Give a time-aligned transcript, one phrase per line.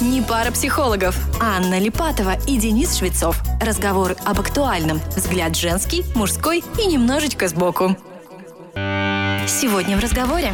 [0.00, 1.14] Не пара психологов.
[1.42, 3.36] Анна Липатова и Денис Швецов.
[3.60, 4.98] Разговоры об актуальном.
[5.14, 7.94] Взгляд женский, мужской и немножечко сбоку.
[8.74, 10.52] Сегодня в разговоре.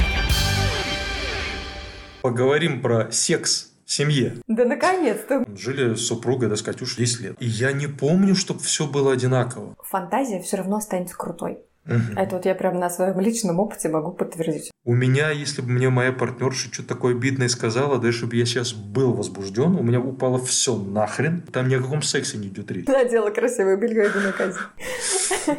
[2.23, 4.35] Поговорим про секс в семье.
[4.49, 5.45] Да наконец-то.
[5.57, 7.37] Жили с супругой, да, с Катюшей 10 лет.
[7.39, 9.77] И я не помню, чтобы все было одинаково.
[9.81, 11.59] Фантазия все равно останется крутой.
[11.87, 12.19] Мгм.
[12.19, 14.71] Это вот я прям на своем личном опыте могу подтвердить.
[14.85, 18.73] У меня, если бы мне моя партнерша что-то такое обидное сказала, да, чтобы я сейчас
[18.73, 21.43] был возбужден, у меня упало все нахрен.
[21.53, 22.87] Там ни о каком сексе не идет речь.
[22.87, 24.59] Надела красивое белье, иду на казнь.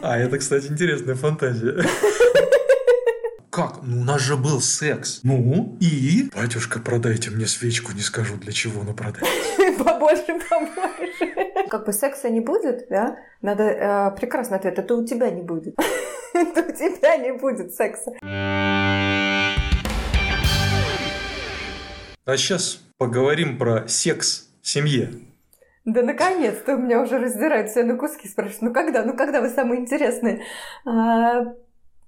[0.02, 1.84] А это, кстати, интересная фантазия.
[3.50, 3.80] Как?
[3.82, 5.22] Ну, у нас же был секс.
[5.24, 6.30] Ну, и?
[6.36, 9.28] Батюшка, продайте мне свечку, не скажу для чего, но продайте.
[9.84, 11.47] Побольше, побольше.
[11.70, 13.18] Как бы секса не будет, да?
[13.42, 14.80] Надо э, прекрасный ответ.
[14.80, 15.76] Это у тебя не будет.
[16.34, 18.12] Это у тебя не будет секса.
[22.26, 25.10] А сейчас поговорим про секс в семье.
[25.86, 28.28] Да наконец-то у меня уже раздирают все на куски.
[28.28, 29.04] Спрашивают, ну когда?
[29.04, 30.44] Ну когда вы самые интересные?
[30.86, 31.46] А,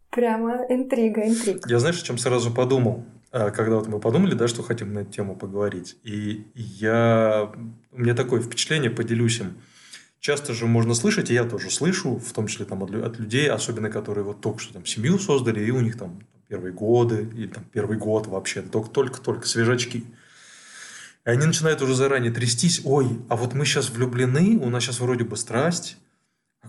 [0.09, 1.61] прямо интрига, интрига.
[1.69, 3.05] Я знаешь, о чем сразу подумал?
[3.31, 5.97] А, Когда вот мы подумали, да, что хотим на эту тему поговорить.
[6.03, 7.51] И я...
[7.91, 9.57] У меня такое впечатление, поделюсь им.
[10.19, 13.49] Часто же можно слышать, и я тоже слышу, в том числе там, от, от людей,
[13.49, 17.47] особенно которые вот только что там семью создали, и у них там первые годы, или
[17.47, 20.03] там первый год вообще, только- только-только свежачки.
[21.25, 24.99] И они начинают уже заранее трястись, ой, а вот мы сейчас влюблены, у нас сейчас
[24.99, 25.97] вроде бы страсть,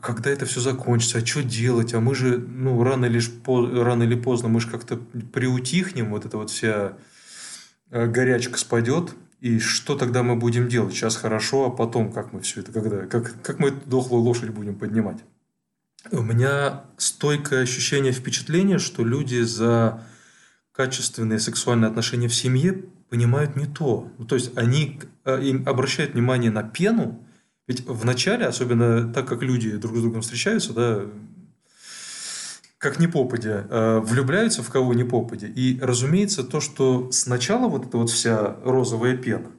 [0.01, 1.95] когда это все закончится, а что делать?
[1.95, 6.25] А мы же, ну, рано или, по- рано или поздно, мы же как-то приутихнем, вот
[6.25, 6.97] эта вот вся
[7.91, 10.95] э, горячка спадет, и что тогда мы будем делать?
[10.95, 14.51] Сейчас хорошо, а потом как мы все это, когда, как, как мы эту дохлую лошадь
[14.51, 15.19] будем поднимать?
[16.11, 20.03] У меня стойкое ощущение, впечатление, что люди за
[20.73, 24.11] качественные сексуальные отношения в семье понимают не то.
[24.19, 27.23] Ну, то есть они э, им обращают внимание на пену,
[27.71, 31.03] ведь в начале, особенно так как люди друг с другом встречаются, да,
[32.79, 35.47] как ни попадя, э, влюбляются в кого ни попадя.
[35.47, 39.53] И, разумеется, то, что сначала вот эта вот вся розовая пена,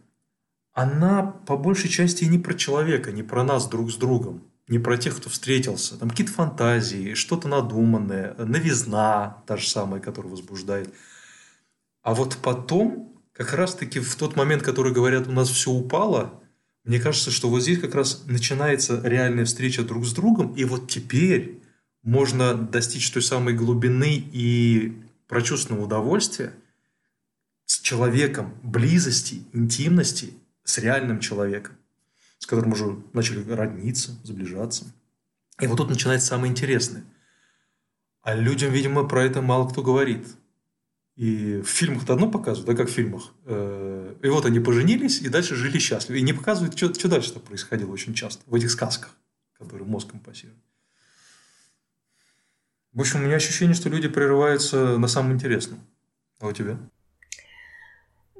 [0.74, 4.98] она по большей части не про человека, не про нас друг с другом, не про
[4.98, 5.98] тех, кто встретился.
[5.98, 10.94] Там какие-то фантазии, что-то надуманное, новизна та же самая, которая возбуждает.
[12.04, 16.41] А вот потом, как раз-таки в тот момент, который говорят, у нас все упало,
[16.84, 20.90] мне кажется, что вот здесь как раз начинается реальная встреча друг с другом, и вот
[20.90, 21.62] теперь
[22.04, 24.98] можно достичь той самой глубины и
[25.28, 26.54] прочувственного удовольствия
[27.66, 30.34] с человеком, близости, интимности,
[30.64, 31.76] с реальным человеком,
[32.40, 34.92] с которым уже начали родниться, сближаться.
[35.60, 37.04] И вот тут начинается самое интересное.
[38.24, 40.28] А людям, видимо, про это мало кто говорит.
[41.22, 43.32] И в фильмах-то одно показывают, да, как в фильмах.
[43.46, 46.18] Э, И вот они поженились, и дальше жили счастливо.
[46.18, 49.16] И не показывают, что, что дальше происходило очень часто в этих сказках,
[49.60, 50.58] которые мозгом пассируют.
[52.94, 55.82] В общем, у меня ощущение, что люди прерываются на самом интересном.
[56.40, 56.80] А у тебя?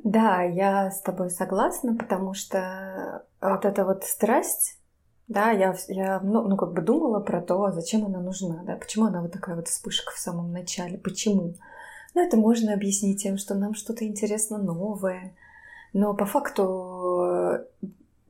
[0.04, 4.80] Да, я с тобой согласна, потому что вот эта вот страсть,
[5.28, 9.06] да, я, я ну, ну, как бы думала про то, зачем она нужна, да, почему
[9.06, 11.58] она вот такая вот вспышка в самом начале, почему.
[12.14, 15.34] Ну, это можно объяснить тем, что нам что-то интересно новое,
[15.94, 17.66] но по факту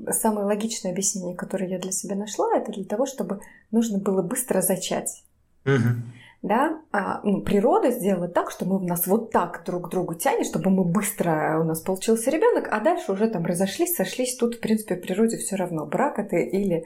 [0.04, 4.22] э, самое логичное объяснение, которое я для себя нашла, это для того, чтобы нужно было
[4.22, 5.24] быстро зачать
[6.42, 10.48] да, а, ну, природа сделала так, что мы нас вот так друг к другу тянет,
[10.48, 14.36] чтобы мы быстро у нас получился ребенок, а дальше уже там разошлись, сошлись.
[14.36, 16.84] Тут, в принципе, в природе все равно, брак это или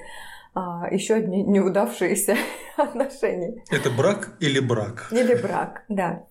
[0.54, 2.36] а, еще одни неудавшиеся
[2.78, 3.64] отношения.
[3.72, 5.08] Это брак или брак?
[5.12, 6.26] Или брак, да.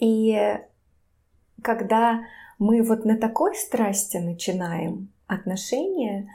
[0.00, 0.58] И
[1.62, 2.20] когда
[2.58, 6.28] мы вот на такой страсти начинаем отношения,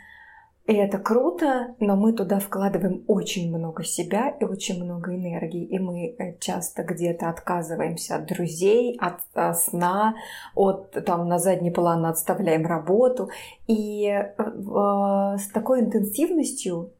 [0.67, 5.65] и это круто, но мы туда вкладываем очень много себя и очень много энергии.
[5.65, 10.15] И мы э, часто где-то отказываемся от друзей, от, э, сна,
[10.53, 13.31] от там на задний план отставляем работу.
[13.67, 16.93] И э, э, с такой интенсивностью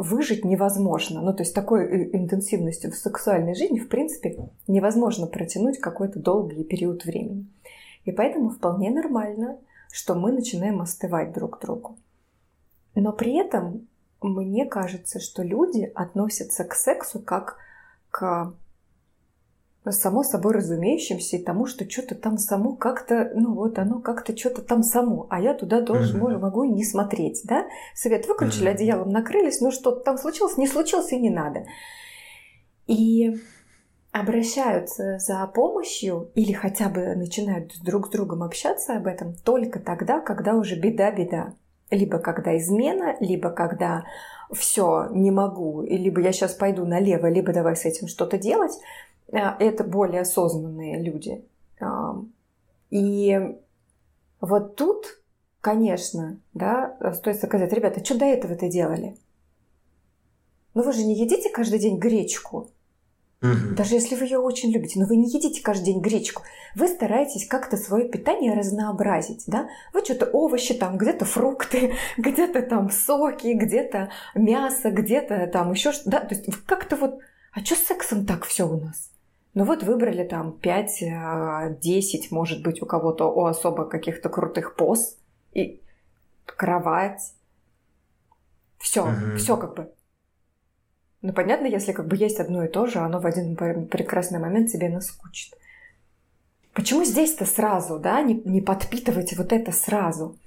[0.00, 1.20] выжить невозможно.
[1.20, 6.64] Ну, то есть такой э, интенсивностью в сексуальной жизни, в принципе, невозможно протянуть какой-то долгий
[6.64, 7.46] период времени.
[8.06, 9.58] И поэтому вполне нормально,
[9.92, 11.98] что мы начинаем остывать друг к другу.
[12.94, 13.88] Но при этом
[14.22, 17.58] мне кажется, что люди относятся к сексу как
[18.10, 18.54] к
[19.88, 24.60] само собой разумеющимся и тому, что что-то там само как-то, ну вот оно как-то что-то
[24.60, 26.40] там само, а я туда должен, Мгм.
[26.40, 27.66] могу и не смотреть, да?
[27.94, 28.74] Свет выключили, Мгм.
[28.74, 31.64] одеялом накрылись, ну что-то там случилось, не случилось и не надо.
[32.86, 33.40] И
[34.12, 40.20] обращаются за помощью или хотя бы начинают друг с другом общаться об этом только тогда,
[40.20, 41.54] когда уже беда-беда.
[41.90, 44.04] Либо когда измена, либо когда
[44.52, 48.72] все, не могу, либо я сейчас пойду налево, либо давай с этим что-то делать.
[49.32, 51.44] А, это более осознанные люди.
[52.90, 53.56] И
[54.40, 55.20] вот тут,
[55.60, 59.16] конечно, да, стоит сказать, ребята, что до этого ты делали?
[60.74, 62.70] Ну вы же не едите каждый день гречку.
[63.42, 63.74] Угу.
[63.74, 66.42] Даже если вы ее очень любите, но вы не едите каждый день гречку.
[66.74, 69.68] Вы стараетесь как-то свое питание разнообразить, да?
[69.94, 76.10] Вы что-то овощи, там где-то фрукты, где-то там соки, где-то мясо, где-то там еще что-то,
[76.10, 76.20] да?
[76.20, 77.20] То есть как-то вот,
[77.52, 79.09] а что с сексом так все у нас?
[79.54, 85.16] Ну вот выбрали там 5-10, а, может быть, у кого-то у особо каких-то крутых поз
[85.52, 85.80] и
[86.46, 87.34] кровать.
[88.78, 89.36] Все, угу.
[89.36, 89.92] все как бы.
[91.22, 94.70] Ну, понятно, если как бы есть одно и то же, оно в один прекрасный момент
[94.70, 95.54] тебе наскучит.
[96.72, 100.38] Почему здесь-то сразу, да, не, не подпитывать вот это сразу?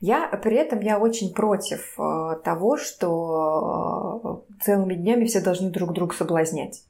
[0.00, 5.92] Я при этом я очень против э, того, что э, целыми днями все должны друг
[5.92, 6.82] друга соблазнять.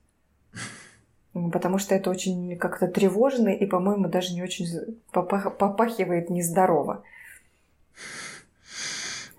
[1.32, 4.66] Потому что это очень как-то тревожно и, по-моему, даже не очень
[5.12, 7.04] попах, попахивает нездорово.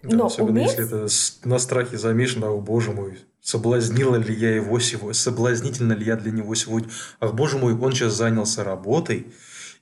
[0.04, 0.70] Да, Но особенно уметь...
[0.70, 1.08] если это
[1.48, 6.32] на страхе замешано, о боже мой, соблазнила ли я его сегодня, соблазнительно ли я для
[6.32, 6.90] него сегодня.
[7.20, 9.28] Ах, боже мой, он сейчас занялся работой,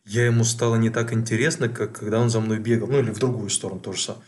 [0.05, 2.87] я ему стало не так интересно, как когда он за мной бегал.
[2.87, 4.23] Ну, или в другую сторону тоже самое.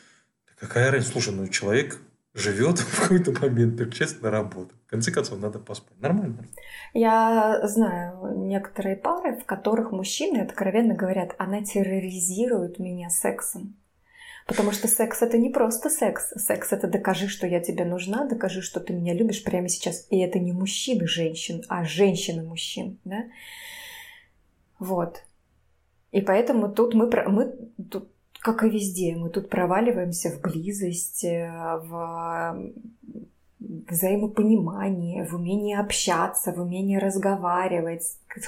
[0.59, 1.13] Какая разница?
[1.13, 1.97] Слушай, ну, человек
[2.35, 4.75] живет в какой-то момент, переключается на работу.
[4.91, 5.97] Конце концов, надо поспать.
[6.01, 6.49] Нормально.
[6.93, 13.77] Я знаю некоторые пары, в которых мужчины откровенно говорят, она терроризирует меня сексом.
[14.45, 16.33] Потому что секс это не просто секс.
[16.35, 20.07] Секс это докажи, что я тебе нужна, докажи, что ты меня любишь прямо сейчас.
[20.09, 22.99] И это не мужчины женщин, а женщины мужчин.
[23.05, 23.23] Да?
[24.77, 25.23] Вот.
[26.11, 27.55] И поэтому тут мы, мы
[27.89, 28.11] тут,
[28.41, 31.49] как и везде, мы тут проваливаемся в близость, э,
[31.81, 32.73] в
[33.61, 38.03] взаимопонимание, в умении общаться, в умении разговаривать.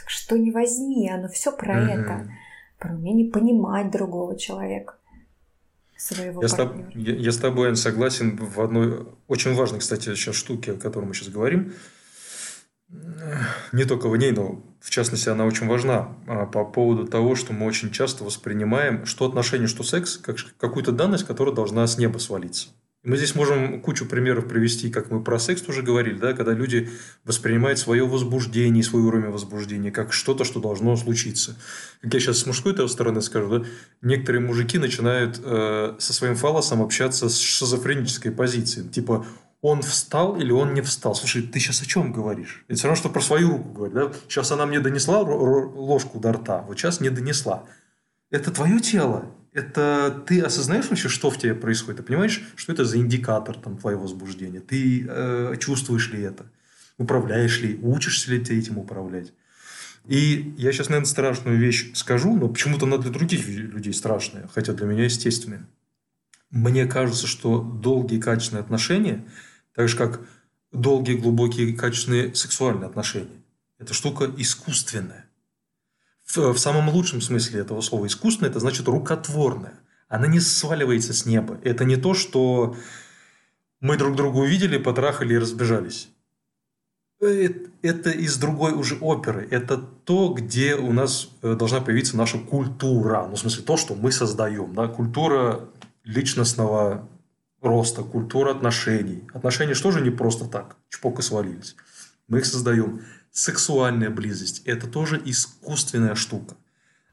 [0.07, 2.01] Что не возьми, оно все про mm-hmm.
[2.01, 2.31] это.
[2.79, 4.95] Про умение понимать другого человека
[6.03, 6.91] своего я партнера.
[6.91, 11.05] С, я, я с тобой согласен в одной очень важной, кстати, сейчас штуке, о которой
[11.05, 11.73] мы сейчас говорим.
[13.71, 17.53] Не только в ней, но в частности она очень важна а, по поводу того, что
[17.53, 22.19] мы очень часто воспринимаем, что отношения, что секс, как какую-то данность, которая должна с неба
[22.19, 22.69] свалиться.
[23.03, 26.89] Мы здесь можем кучу примеров привести, как мы про секс тоже говорили, да, когда люди
[27.25, 31.57] воспринимают свое возбуждение, свой уровень возбуждения как что-то, что должно случиться.
[32.01, 33.65] Как я сейчас с мужской стороны скажу, да,
[34.01, 38.87] некоторые мужики начинают э, со своим фалосом общаться с шизофренической позицией.
[38.87, 39.25] Типа,
[39.61, 41.13] он встал или он не встал.
[41.13, 42.63] Слушай, ты сейчас о чем говоришь?
[42.69, 43.95] Это все равно, что про свою руку говорить.
[43.95, 44.13] Да?
[44.29, 47.65] Сейчас она мне донесла ложку до рта, вот сейчас не донесла.
[48.31, 52.01] Это твое тело это ты осознаешь вообще, что в тебе происходит?
[52.01, 54.59] Ты понимаешь, что это за индикатор там, твоего возбуждения?
[54.59, 56.45] Ты э, чувствуешь ли это?
[56.97, 57.79] Управляешь ли?
[57.81, 59.33] Учишься ли ты этим управлять?
[60.05, 64.73] И я сейчас, наверное, страшную вещь скажу, но почему-то она для других людей страшная, хотя
[64.73, 65.67] для меня естественная.
[66.49, 69.25] Мне кажется, что долгие качественные отношения,
[69.73, 70.21] так же как
[70.71, 73.41] долгие, глубокие, качественные сексуальные отношения,
[73.79, 75.22] это штука искусственная
[76.35, 79.79] в, самом лучшем смысле этого слова искусственное, это значит рукотворное.
[80.07, 81.59] Она не сваливается с неба.
[81.63, 82.75] Это не то, что
[83.79, 86.09] мы друг друга увидели, потрахали и разбежались.
[87.19, 87.49] Э,
[87.81, 89.47] это из другой уже оперы.
[89.49, 93.25] Это то, где у нас э, должна появиться наша культура.
[93.27, 94.73] Ну, в смысле, то, что мы создаем.
[94.75, 94.87] Да?
[94.87, 95.67] Культура
[96.03, 97.07] личностного
[97.61, 99.23] роста, культура отношений.
[99.33, 101.75] Отношения что же не просто так, чпок и свалились.
[102.27, 103.01] Мы их создаем
[103.33, 106.55] сексуальная близость– это тоже искусственная штука.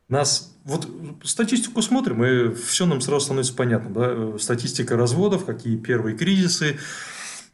[0.09, 0.89] Нас, вот
[1.25, 3.91] статистику смотрим, и все нам сразу становится понятно.
[3.91, 4.39] Да?
[4.39, 6.79] Статистика разводов, какие первые кризисы,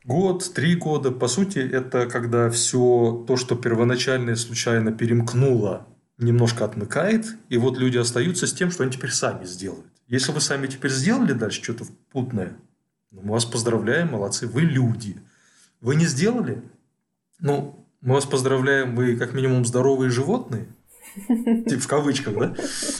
[0.04, 1.10] год, три года.
[1.10, 5.86] По сути, это когда все то, что первоначально случайно перемкнуло,
[6.18, 9.86] немножко отмыкает, и вот люди остаются с тем, что они теперь сами сделают.
[10.08, 12.56] Если вы сами теперь сделали дальше что-то путное,
[13.10, 15.20] ну, мы вас поздравляем, молодцы, вы люди.
[15.80, 16.62] Вы не сделали?
[17.38, 20.68] Ну, мы вас поздравляем, вы как минимум здоровые животные.
[21.26, 22.54] Типа в кавычках, да?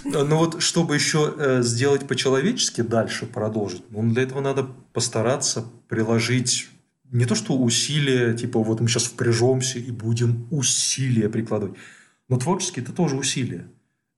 [0.05, 6.69] Но вот чтобы еще э, сделать по-человечески дальше, продолжить, ну, для этого надо постараться приложить
[7.13, 11.77] не то что усилия, типа вот мы сейчас впряжемся и будем усилия прикладывать,
[12.29, 13.69] но творчески это тоже усилия.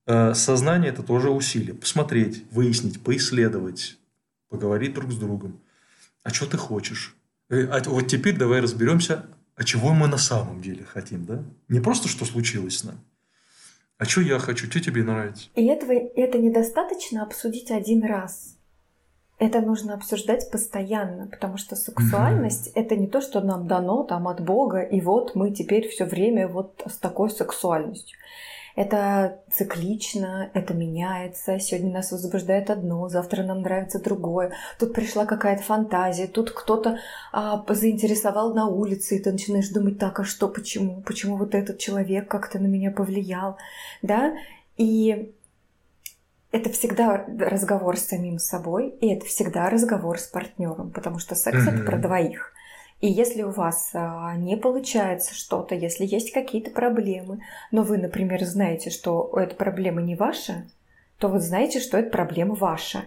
[0.06, 1.74] Э, сознание это тоже усилие.
[1.74, 3.98] Посмотреть, выяснить, поисследовать,
[4.48, 5.60] поговорить друг с другом.
[6.22, 7.14] А что ты хочешь?
[7.50, 9.26] Э, а вот теперь давай разберемся,
[9.58, 11.42] а чего мы на самом деле хотим, да?
[11.68, 13.00] Не просто, что случилось с нами,
[13.98, 15.48] а что я хочу, что тебе нравится.
[15.56, 18.56] И этого, это недостаточно обсудить один раз.
[19.40, 22.80] Это нужно обсуждать постоянно, потому что сексуальность mm-hmm.
[22.80, 26.48] это не то, что нам дано там от Бога, и вот мы теперь все время
[26.48, 28.16] вот с такой сексуальностью.
[28.78, 31.58] Это циклично, это меняется.
[31.58, 34.52] Сегодня нас возбуждает одно, завтра нам нравится другое.
[34.78, 37.00] Тут пришла какая-то фантазия, тут кто-то
[37.32, 41.02] а, заинтересовал на улице, и ты начинаешь думать, так, а что, почему?
[41.02, 43.56] Почему вот этот человек как-то на меня повлиял?
[44.02, 44.34] Да?
[44.76, 45.34] И
[46.52, 51.66] это всегда разговор с самим собой, и это всегда разговор с партнером, потому что секс
[51.66, 51.74] mm-hmm.
[51.74, 52.52] это про двоих.
[53.00, 57.40] И если у вас а, не получается что-то, если есть какие-то проблемы,
[57.70, 60.66] но вы, например, знаете, что эта проблема не ваша,
[61.18, 63.04] то вы знаете, что эта проблема ваша.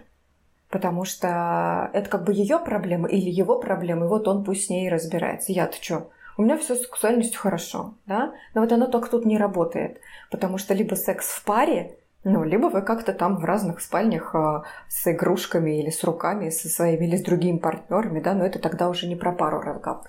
[0.70, 4.70] Потому что это как бы ее проблема или его проблема, и вот он пусть с
[4.70, 5.52] ней разбирается.
[5.52, 6.10] Я-то что?
[6.38, 8.32] У меня все с сексуальностью хорошо, да?
[8.54, 10.00] Но вот оно только тут не работает.
[10.30, 14.62] Потому что либо секс в паре, ну, либо вы как-то там в разных спальнях э,
[14.88, 18.88] с игрушками или с руками, со своими или с другими партнерами, да, но это тогда
[18.88, 20.06] уже не про пару разговор.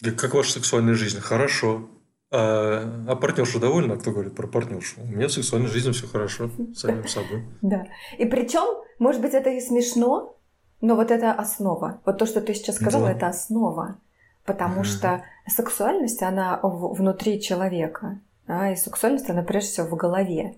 [0.00, 1.20] Да как ваша сексуальная жизнь?
[1.20, 1.88] Хорошо.
[2.30, 3.96] А, а партнерша довольна?
[3.96, 5.00] Кто говорит про партнершу?
[5.02, 7.44] У меня в сексуальной жизни все хорошо, самим собой.
[7.62, 7.86] Да.
[8.16, 10.36] И причем, может быть, это и смешно,
[10.80, 12.00] но вот это основа.
[12.04, 13.98] Вот то, что ты сейчас сказала, это основа.
[14.44, 18.20] Потому что сексуальность, она внутри человека.
[18.46, 20.56] Да, и сексуальность, она прежде всего в голове.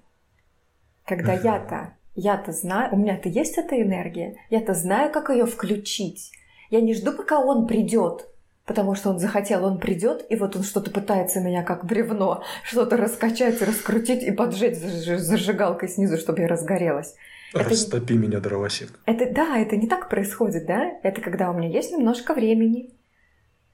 [1.11, 6.31] Когда я-то, я-то знаю, у меня-то есть эта энергия, я-то знаю, как ее включить.
[6.71, 8.29] Я не жду, пока он придет,
[8.65, 12.97] потому что он захотел, он придет, и вот он что-то пытается меня как бревно, что-то
[12.97, 17.17] раскачать, раскрутить и поджечь зажигалкой снизу, чтобы я разгорелась.
[17.53, 18.91] Растопи это, меня, дровосек.
[19.05, 20.93] Это, да, это не так происходит, да?
[21.03, 22.91] Это когда у меня есть немножко времени,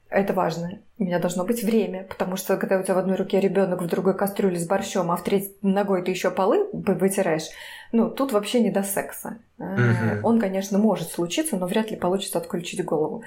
[0.09, 0.81] это важно.
[0.99, 3.87] У меня должно быть время, потому что когда у тебя в одной руке ребенок, в
[3.87, 7.49] другой кастрюле с борщом, а в третьей ногой ты еще полы вытираешь,
[7.93, 9.39] ну, тут вообще не до секса.
[9.59, 10.27] Угу.
[10.27, 13.25] Он, конечно, может случиться, но вряд ли получится отключить голову.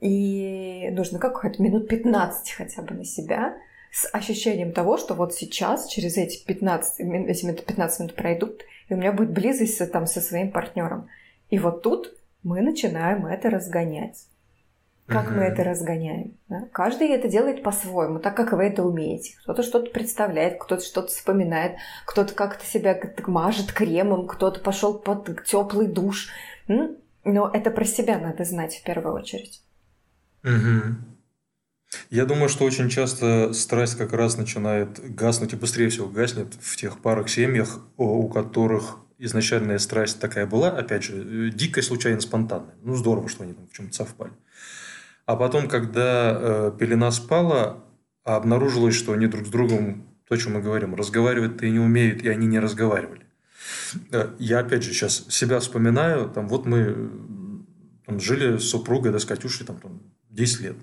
[0.00, 3.56] И нужно как-то минут 15 хотя бы на себя
[3.90, 8.96] с ощущением того, что вот сейчас, через эти 15, эти 15 минут пройдут, и у
[8.96, 11.08] меня будет близость там, со своим партнером.
[11.50, 14.26] И вот тут мы начинаем это разгонять.
[15.06, 15.34] Как угу.
[15.34, 16.38] мы это разгоняем?
[16.48, 16.66] Да?
[16.72, 19.36] Каждый это делает по-своему, так как вы это умеете.
[19.42, 25.88] Кто-то что-то представляет, кто-то что-то вспоминает, кто-то как-то себя мажет кремом, кто-то пошел под теплый
[25.88, 26.30] душ.
[26.68, 29.62] Но это про себя надо знать в первую очередь.
[30.42, 30.96] Угу.
[32.10, 36.76] Я думаю, что очень часто страсть как раз начинает гаснуть и быстрее всего гаснет в
[36.76, 42.74] тех парах, семьях, у которых изначальная страсть такая была, опять же, дикая, случайно, спонтанная.
[42.82, 44.32] Ну, здорово, что они там в чем-то совпали.
[45.26, 47.82] А потом, когда э, пелена спала,
[48.24, 52.22] обнаружилось, что они друг с другом, то, о чем мы говорим, разговаривать-то и не умеют,
[52.22, 53.22] и они не разговаривали.
[54.10, 57.10] Э, я, опять же, сейчас себя вспоминаю, там, вот мы
[58.06, 60.00] там, жили с супругой, да, с Катюшей, там, там
[60.30, 60.76] 10 лет.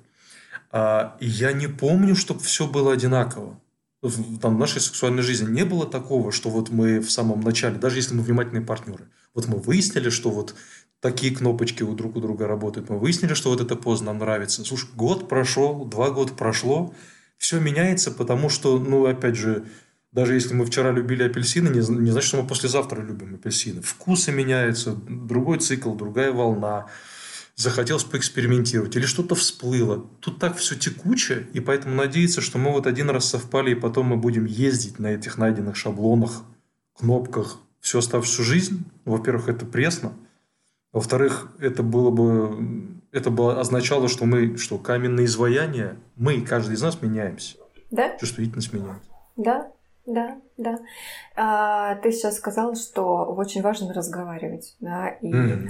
[0.72, 3.60] А, и я не помню, чтобы все было одинаково.
[4.02, 7.78] В, там, в нашей сексуальной жизни не было такого, что вот мы в самом начале,
[7.78, 10.56] даже если мы внимательные партнеры, вот мы выяснили, что вот
[11.02, 12.90] такие кнопочки у друг у друга работают.
[12.90, 14.64] Мы выяснили, что вот эта поза нам нравится.
[14.64, 16.94] Слушай, год прошел, два года прошло,
[17.38, 19.66] все меняется, потому что, ну, опять же,
[20.12, 23.82] даже если мы вчера любили апельсины, не, не значит, что мы послезавтра любим апельсины.
[23.82, 26.86] Вкусы меняются, другой цикл, другая волна.
[27.56, 30.06] Захотелось поэкспериментировать или что-то всплыло.
[30.20, 34.08] Тут так все текуче, и поэтому надеяться, что мы вот один раз совпали, и потом
[34.08, 36.44] мы будем ездить на этих найденных шаблонах,
[36.98, 38.86] кнопках всю оставшуюся жизнь.
[39.06, 40.14] Во-первых, это пресно–
[40.94, 46.82] во-вторых, это было бы, это бы означало, что мы, что каменные изваяния, мы, каждый из
[46.82, 47.58] нас меняемся.
[47.92, 48.18] Да?
[48.18, 49.10] Чувствительность меняется.
[49.38, 49.72] Да,
[50.06, 50.80] да, да.
[51.36, 55.70] А, ты сейчас сказал, что очень важно разговаривать, да, и, mm-hmm.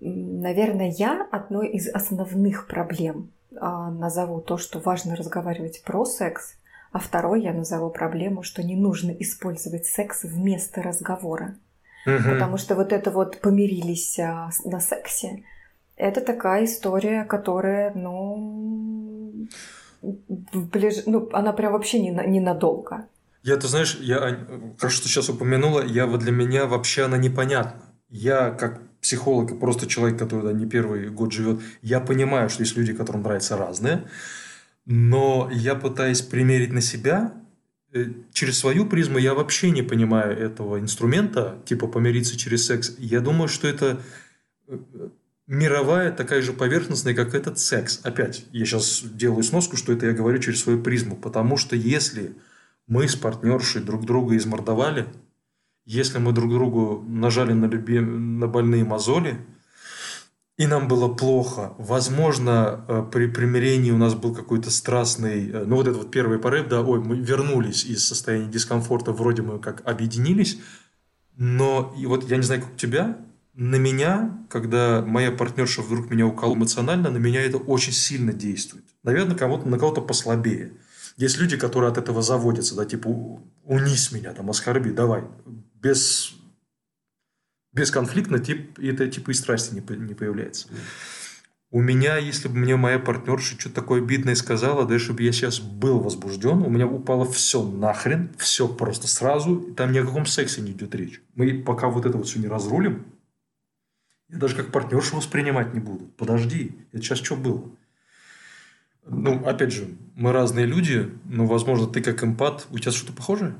[0.00, 6.56] наверное, я одной из основных проблем а, назову то, что важно разговаривать про секс,
[6.92, 11.56] а второй я назову проблему, что не нужно использовать секс вместо разговора.
[12.06, 12.30] Угу.
[12.30, 15.42] Потому что вот это вот помирились а, на сексе,
[15.96, 19.48] это такая история, которая, ну,
[20.02, 21.04] ближ...
[21.06, 23.06] ну она прям вообще не, не надолго.
[23.42, 24.46] Я, ты знаешь, я,
[24.78, 27.82] хорошо, что сейчас упомянула, я вот для меня вообще она непонятна.
[28.08, 32.62] Я как психолог и просто человек, который да, не первый год живет, я понимаю, что
[32.62, 34.08] есть люди, которым нравятся разные,
[34.84, 37.32] но я пытаюсь примерить на себя,
[38.32, 42.94] через свою призму я вообще не понимаю этого инструмента, типа помириться через секс.
[42.98, 44.00] Я думаю, что это
[44.68, 44.78] э,
[45.46, 48.00] мировая такая же поверхностная, как этот секс.
[48.02, 51.16] Опять, я сейчас делаю сноску, что это я говорю через свою призму.
[51.16, 52.36] Потому что если
[52.86, 55.06] мы с партнершей друг друга измордовали,
[55.84, 58.00] если мы друг другу нажали на, люби...
[58.00, 59.38] на больные мозоли,
[60.56, 61.74] и нам было плохо.
[61.78, 66.38] Возможно, э, при примирении у нас был какой-то страстный, э, ну вот этот вот первый
[66.38, 70.58] порыв, да, ой, мы вернулись из состояния дискомфорта, вроде мы как объединились,
[71.36, 73.18] но и вот я не знаю, как у тебя,
[73.54, 78.84] на меня, когда моя партнерша вдруг меня уколола эмоционально, на меня это очень сильно действует.
[79.02, 80.72] Наверное, кого-то, на кого-то послабее.
[81.16, 83.08] Есть люди, которые от этого заводятся, да, типа,
[83.64, 85.24] унись меня, там, оскорби, давай.
[85.80, 86.34] Без,
[87.76, 90.68] бесконфликтно тип, это типа и страсти не, не появляется.
[91.70, 95.60] У меня, если бы мне моя партнерша что-то такое обидное сказала, да, чтобы я сейчас
[95.60, 100.26] был возбужден, у меня упало все нахрен, все просто сразу, и там ни о каком
[100.26, 101.20] сексе не идет речь.
[101.34, 103.04] Мы пока вот это вот все не разрулим,
[104.28, 106.06] я даже как партнершу воспринимать не буду.
[106.16, 107.62] Подожди, это сейчас что было?
[109.04, 113.54] Ну, опять же, мы разные люди, но, возможно, ты как эмпат, у тебя что-то похожее?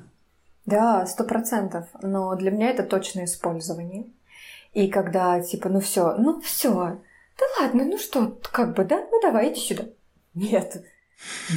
[0.67, 1.87] Да, сто процентов.
[2.03, 4.07] Но для меня это точное использование.
[4.75, 6.99] И когда, типа, ну все, ну все,
[7.39, 9.85] да ладно, ну что, как бы, да, ну давай, иди сюда.
[10.35, 10.85] Нет,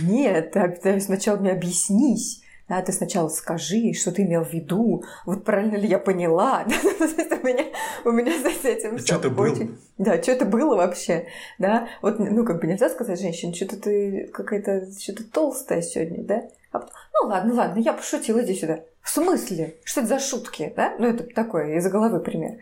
[0.03, 2.43] нет, ты сначала мне объяснись.
[2.69, 6.63] Да, ты сначала скажи, что ты имел в виду, вот правильно ли я поняла.
[6.67, 7.65] у меня,
[8.05, 9.57] у меня с этим все Что-то было.
[9.97, 11.25] Да, что это было вообще,
[11.57, 11.89] да.
[12.03, 16.43] Вот, ну, как бы нельзя сказать женщине, что-то ты какая-то, что-то толстая сегодня, да.
[16.71, 18.81] А ну, ладно, ладно, я пошутила, иди сюда.
[19.01, 19.77] В смысле?
[19.83, 20.95] Что это за шутки, да?
[20.99, 22.59] Ну, это такое, из головы пример.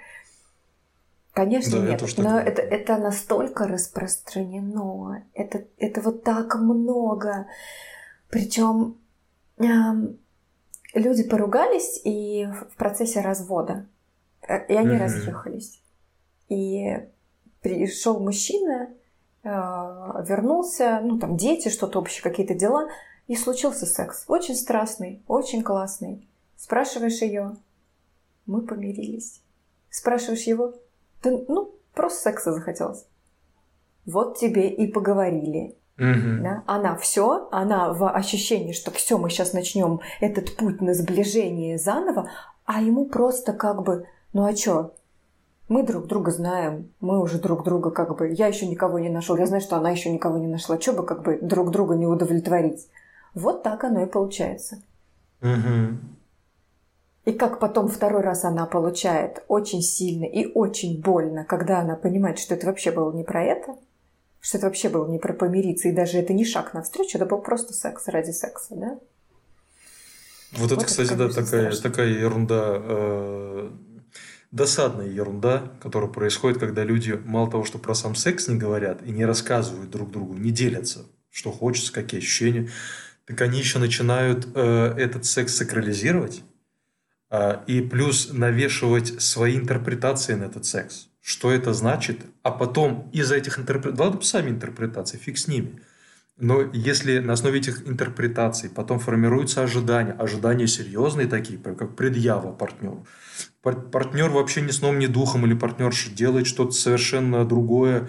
[1.38, 2.01] Конечно, да, нет.
[2.01, 5.24] Это но это, это настолько распространено.
[5.34, 7.48] Это, это вот так много.
[8.29, 8.98] Причем
[9.58, 10.17] эм,
[10.96, 13.86] люди поругались и в процессе развода.
[14.48, 15.00] Э, и они mm-hmm.
[15.00, 15.84] разъехались.
[16.50, 17.08] И
[17.62, 18.89] пришел мужчина,
[19.44, 22.89] э, вернулся, ну там дети, что-то общее, какие-то дела,
[23.27, 24.25] и случился секс.
[24.27, 26.27] Очень страстный, очень классный.
[26.55, 27.55] Спрашиваешь ее,
[28.46, 29.41] мы помирились.
[29.89, 30.74] Спрашиваешь его,
[31.22, 33.05] ты, ну, просто секса захотелось.
[34.05, 35.75] Вот тебе и поговорили.
[35.98, 36.44] Угу.
[36.44, 36.63] Да?
[36.66, 42.29] Она все, она в ощущении, что все, мы сейчас начнем этот путь на сближение заново,
[42.66, 44.94] а ему просто как бы, ну а чё?
[45.70, 49.35] Мы друг друга знаем, мы уже друг друга как бы, я еще никого не нашел,
[49.35, 52.05] я знаю, что она еще никого не нашла, что бы как бы друг друга не
[52.05, 52.87] удовлетворить.
[53.37, 54.81] Вот так оно и получается.
[55.41, 56.00] Угу.
[57.25, 62.39] И как потом второй раз она получает очень сильно и очень больно, когда она понимает,
[62.39, 63.75] что это вообще было не про это,
[64.39, 67.37] что это вообще было не про помириться, и даже это не шаг навстречу, это был
[67.39, 69.00] просто секс ради секса, да?
[70.53, 73.69] Вот, вот это, кстати, да, такая, такая ерунда, э,
[74.50, 79.11] досадная ерунда, которая происходит, когда люди мало того, что про сам секс не говорят и
[79.11, 82.69] не рассказывают друг другу, не делятся, что хочется, какие ощущения,
[83.27, 86.44] так они еще начинают э, этот секс сакрализировать
[87.29, 91.09] э, и плюс навешивать свои интерпретации на этот секс.
[91.22, 92.22] Что это значит?
[92.42, 95.81] А потом из этих интерпретаций, ладно, сами интерпретации, фиг с ними.
[96.37, 103.05] Но если на основе этих интерпретаций потом формируются ожидания, ожидания серьезные такие, как предъява партнеру,
[103.61, 108.07] партнер вообще ни сном, ни духом или партнерша делает что-то совершенно другое,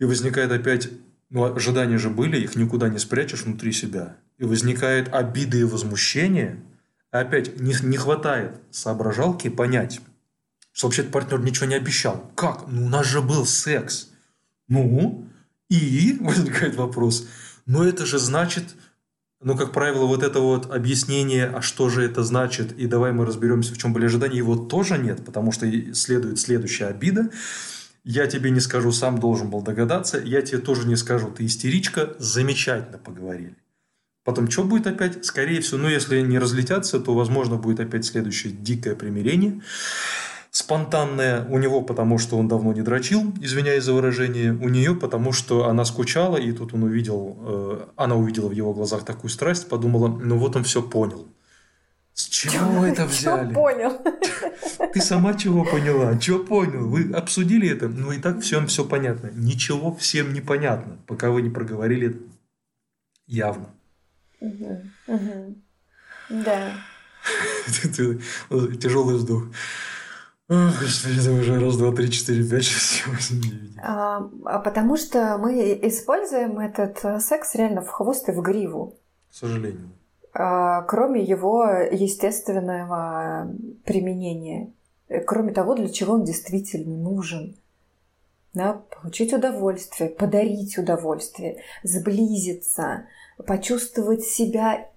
[0.00, 0.88] и возникает опять,
[1.30, 6.62] ну, ожидания же были, их никуда не спрячешь внутри себя и возникает обида и возмущение,
[7.10, 10.00] опять не, не хватает соображалки понять,
[10.72, 12.30] что вообще партнер ничего не обещал.
[12.34, 12.68] Как?
[12.68, 14.10] Ну, у нас же был секс.
[14.68, 15.26] Ну,
[15.68, 17.26] и возникает вопрос,
[17.66, 18.74] но это же значит,
[19.40, 23.26] ну, как правило, вот это вот объяснение, а что же это значит, и давай мы
[23.26, 27.30] разберемся, в чем были ожидания, его тоже нет, потому что следует следующая обида.
[28.10, 32.14] Я тебе не скажу, сам должен был догадаться, я тебе тоже не скажу, ты истеричка,
[32.18, 33.54] замечательно поговорили.
[34.24, 35.26] Потом что будет опять?
[35.26, 39.60] Скорее всего, ну если не разлетятся, то возможно будет опять следующее дикое примирение.
[40.50, 45.32] Спонтанное у него, потому что он давно не дрочил, извиняюсь за выражение, у нее, потому
[45.32, 49.68] что она скучала, и тут он увидел, э, она увидела в его глазах такую страсть,
[49.68, 51.28] подумала, ну вот он все понял.
[52.18, 53.52] С чего это взяли?
[53.52, 53.92] Чего понял?
[54.92, 56.18] Ты сама чего поняла?
[56.18, 56.88] Чего понял?
[56.88, 57.88] Вы обсудили это?
[57.88, 59.30] Ну и так всем все понятно.
[59.34, 62.18] Ничего всем не понятно, пока вы не проговорили это
[63.28, 63.68] явно.
[64.40, 65.62] Угу, угу.
[66.30, 66.72] Да.
[68.80, 69.44] Тяжелый вздох.
[70.48, 73.76] О, господи, это уже раз, два, три, четыре, пять, шесть, восемь, девять.
[73.80, 78.98] А, а потому что мы используем этот э, секс реально в хвост и в гриву.
[79.30, 79.92] К сожалению.
[80.40, 83.52] А, кроме его естественного
[83.84, 84.70] применения.
[85.08, 87.56] Э, кроме того, для чего он действительно нужен.
[88.54, 93.06] да, получить удовольствие, подарить удовольствие, сблизиться,
[93.46, 94.88] почувствовать себя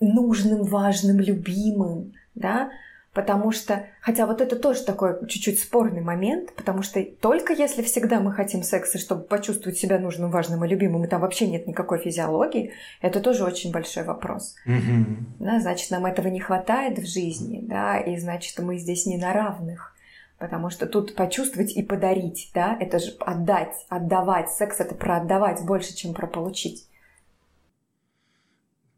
[0.00, 2.70] нужным, важным, любимым, да,
[3.16, 8.20] Потому что, хотя вот это тоже такой чуть-чуть спорный момент, потому что только если всегда
[8.20, 11.96] мы хотим секса, чтобы почувствовать себя нужным, важным и любимым, и там вообще нет никакой
[11.96, 14.54] физиологии, это тоже очень большой вопрос.
[14.66, 15.06] Угу.
[15.38, 19.32] Да, значит, нам этого не хватает в жизни, да, и значит, мы здесь не на
[19.32, 19.96] равных.
[20.38, 24.50] Потому что тут почувствовать и подарить, да, это же отдать, отдавать.
[24.50, 26.86] Секс это про отдавать больше, чем про получить.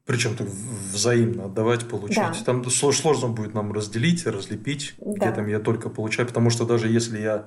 [0.09, 2.39] Причем так взаимно отдавать, получать.
[2.39, 2.45] Да.
[2.47, 5.13] Там сложно будет нам разделить, разлепить, да.
[5.13, 6.27] где там я только получаю.
[6.27, 7.45] Потому что даже если я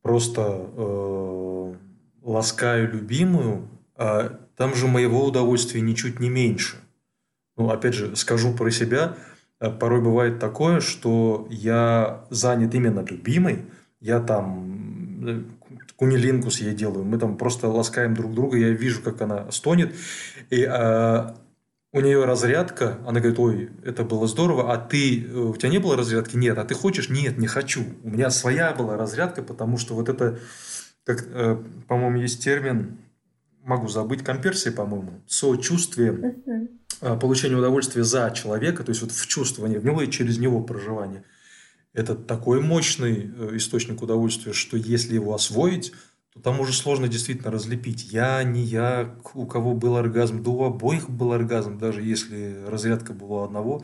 [0.00, 1.74] просто э,
[2.22, 6.78] ласкаю любимую, э, там же моего удовольствия ничуть не меньше.
[7.58, 9.14] Ну, опять же, скажу про себя.
[9.60, 13.66] Э, порой бывает такое, что я занят именно любимой.
[14.00, 15.42] Я там э,
[15.96, 17.04] кунилингус ей делаю.
[17.04, 18.56] Мы там просто ласкаем друг друга.
[18.56, 19.94] Я вижу, как она стонет.
[20.48, 21.34] И э,
[21.96, 25.78] у нее разрядка, она говорит, ой, это было здорово, а ты, э, у тебя не
[25.78, 26.36] было разрядки?
[26.36, 27.08] Нет, а ты хочешь?
[27.08, 27.84] Нет, не хочу.
[28.02, 30.38] У меня своя была разрядка, потому что вот это,
[31.04, 31.56] как, э,
[31.88, 32.98] по-моему, есть термин,
[33.64, 36.12] могу забыть, комперсия, по-моему, сочувствие,
[37.00, 37.18] uh-huh.
[37.18, 41.24] получение удовольствия за человека, то есть вот в чувствовании в него и через него проживание.
[41.94, 45.94] Это такой мощный источник удовольствия, что если его освоить,
[46.42, 48.12] там уже сложно действительно разлепить.
[48.12, 53.12] Я, не я, у кого был оргазм, да у обоих был оргазм, даже если разрядка
[53.12, 53.82] была одного.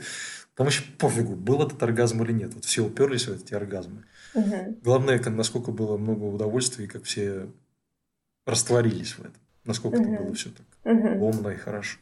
[0.54, 2.54] Там вообще пофигу, был этот оргазм или нет.
[2.54, 4.04] Вот все уперлись в эти оргазмы.
[4.34, 4.78] Угу.
[4.82, 7.48] Главное, насколько было много удовольствия, и как все
[8.46, 9.40] растворились в этом.
[9.64, 10.12] Насколько угу.
[10.12, 11.26] это было все так угу.
[11.26, 11.98] умно и хорошо.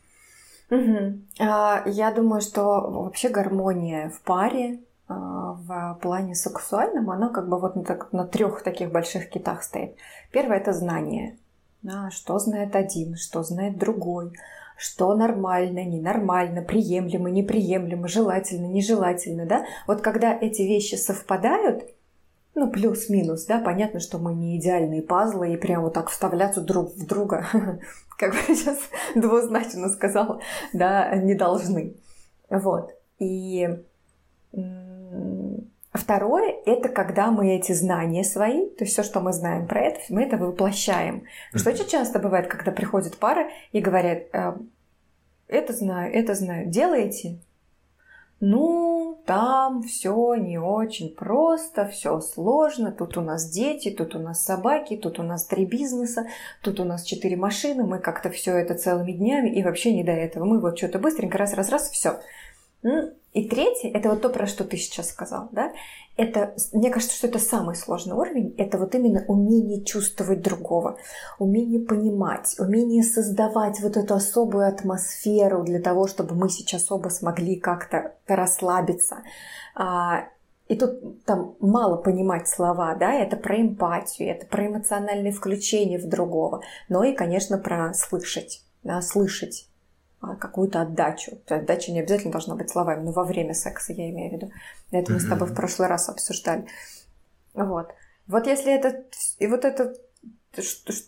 [0.71, 1.21] Угу.
[1.41, 4.81] А, я думаю, что вообще гармония в паре
[5.15, 9.97] в плане сексуальном, она как бы вот на, на трех таких больших китах стоит.
[10.31, 11.37] Первое это знание.
[11.83, 14.33] Да, что знает один, что знает другой,
[14.77, 19.47] что нормально, ненормально, приемлемо, неприемлемо, желательно, нежелательно.
[19.47, 19.65] Да?
[19.87, 21.85] Вот когда эти вещи совпадают,
[22.55, 26.95] ну, плюс-минус, да, понятно, что мы не идеальные пазлы и прямо вот так вставляться друг
[26.95, 27.47] в друга,
[28.19, 28.79] как бы сейчас
[29.15, 30.41] двузначно сказала,
[30.73, 31.95] да, не должны.
[32.51, 32.91] Вот.
[33.19, 33.69] И
[35.93, 40.01] Второе– это когда мы эти знания свои, то есть все, что мы знаем про это,
[40.09, 41.25] мы это воплощаем.
[41.53, 44.55] Что очень часто бывает, когда приходит пара и говорят, «Э,
[45.49, 47.41] это знаю, это знаю, делаете?
[48.39, 52.91] Ну, там все не очень просто, все сложно.
[52.91, 56.27] Тут у нас дети, тут у нас собаки, тут у нас три бизнеса,
[56.63, 57.85] тут у нас четыре машины.
[57.85, 60.47] Мы как-то все это целыми днями и вообще не до этого.
[60.47, 62.21] Мы вот что-то быстренько раз-раз-раз, все.
[63.33, 65.73] И третье, это вот то, про что ты сейчас сказал, да,
[66.17, 70.99] это, мне кажется, что это самый сложный уровень, это вот именно умение чувствовать другого,
[71.39, 77.55] умение понимать, умение создавать вот эту особую атмосферу для того, чтобы мы сейчас оба смогли
[77.57, 79.23] как-то расслабиться.
[79.77, 80.25] А,
[80.67, 86.09] и тут там мало понимать слова, да, это про эмпатию, это про эмоциональное включение в
[86.09, 89.70] другого, но и, конечно, про слышать, да, слышать
[90.21, 91.37] какую-то отдачу.
[91.47, 94.33] То есть отдача не обязательно должна быть словами, но во время секса я имею в
[94.35, 94.53] виду.
[94.91, 96.67] Это мы с тобой в прошлый раз обсуждали.
[97.55, 97.91] Вот.
[98.27, 99.05] Вот если это...
[99.39, 99.95] И вот это...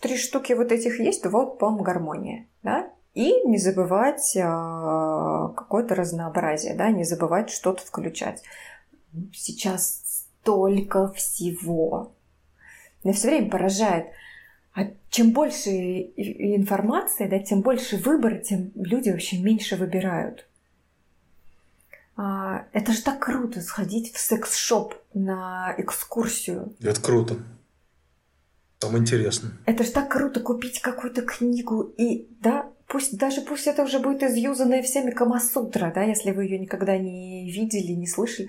[0.00, 2.46] Три штуки вот этих есть, то вот, по-моему, гармония.
[2.62, 2.90] Да?
[3.12, 8.42] И не забывать э, какое-то разнообразие, да, не забывать что-то включать.
[9.34, 12.12] Сейчас столько всего.
[13.02, 14.31] Меня все время поражает– а
[15.12, 20.48] чем больше информации, да, тем больше выбора, тем люди вообще меньше выбирают.
[22.16, 26.74] А, это же так круто сходить в секс-шоп на экскурсию.
[26.80, 27.36] Это круто.
[28.78, 29.50] Там интересно.
[29.66, 34.22] Это же так круто купить какую-то книгу и, да, пусть даже пусть это уже будет
[34.22, 38.48] изюзанная всеми Камасутра, да, если вы ее никогда не видели, не слышали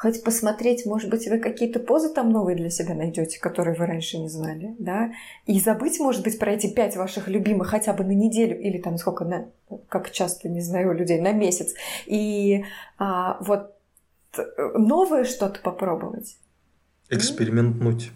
[0.00, 4.16] хоть посмотреть, может быть, вы какие-то позы там новые для себя найдете, которые вы раньше
[4.16, 5.12] не знали, да,
[5.44, 8.96] и забыть, может быть, про эти пять ваших любимых хотя бы на неделю или там
[8.96, 9.50] сколько, на,
[9.90, 11.74] как часто, не знаю, у людей, на месяц,
[12.06, 12.64] и
[12.96, 13.74] а, вот
[14.74, 16.38] новое что-то попробовать.
[17.10, 18.10] Экспериментнуть.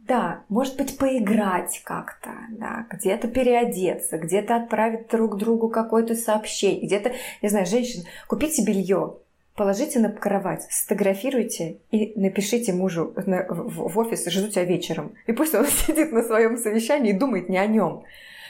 [0.00, 7.12] Да, может быть, поиграть как-то, да, где-то переодеться, где-то отправить друг другу какое-то сообщение, где-то,
[7.42, 9.18] не знаю, женщин, купите белье,
[9.58, 15.14] Положите на кровать, сфотографируйте и напишите мужу в офис «Жду тебя вечером».
[15.26, 18.04] И пусть он сидит на своем совещании и думает не о нем.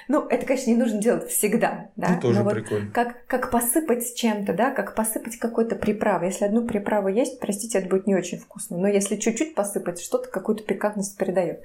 [0.09, 2.17] Ну, это, конечно, не нужно делать всегда, да.
[2.17, 2.91] Ну, тоже Но вот прикольно.
[2.93, 6.29] как, как посыпать чем-то, да, как посыпать какой-то приправой.
[6.29, 8.77] Если одну приправу есть, простите, это будет не очень вкусно.
[8.77, 11.61] Но если чуть-чуть посыпать, что-то какую-то пикантность передает.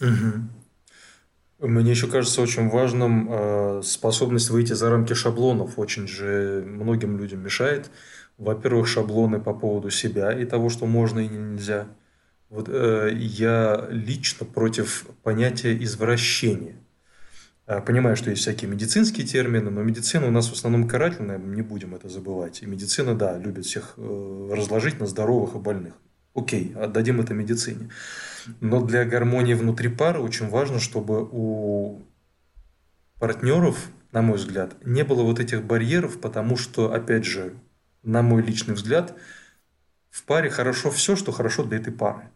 [0.00, 0.50] Мгм.
[1.60, 5.78] Мне еще кажется очень важным э, способность выйти за рамки шаблонов.
[5.78, 7.90] Очень же многим людям мешает.
[8.38, 11.88] Во-первых, шаблоны по поводу себя и того, что можно и нельзя.
[12.48, 16.76] Вот э, я лично против понятия извращения.
[17.66, 21.62] Э, Понимаю, что есть всякие медицинские термины, но медицина у нас в основном карательная, не
[21.62, 22.62] будем это забывать.
[22.62, 25.94] И медицина, да, любит всех э, разложить на здоровых и больных.
[26.34, 27.90] Окей, отдадим это медицине.
[28.60, 32.02] Но для гармонии внутри пары очень важно, чтобы у
[33.18, 37.54] партнеров, на мой взгляд, не было вот этих барьеров, потому что, опять же,
[38.08, 39.16] на мой личный взгляд,
[40.10, 42.30] в паре хорошо все, что хорошо для этой пары.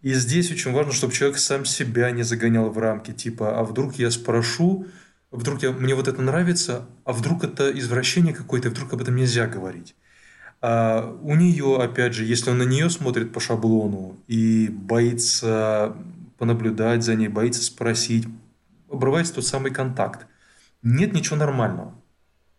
[0.00, 3.96] И здесь очень важно, чтобы человек сам себя не загонял в рамки, типа, а вдруг
[3.96, 4.86] я спрошу,
[5.32, 9.48] вдруг я, мне вот это нравится, а вдруг это извращение какое-то, вдруг об этом нельзя
[9.48, 9.96] говорить.
[10.60, 15.96] А у нее, опять же, если он на нее смотрит по шаблону и боится
[16.38, 18.26] понаблюдать за ней, боится спросить,
[18.88, 20.26] обрывается тот самый контакт.
[20.82, 21.94] Нет ничего нормального.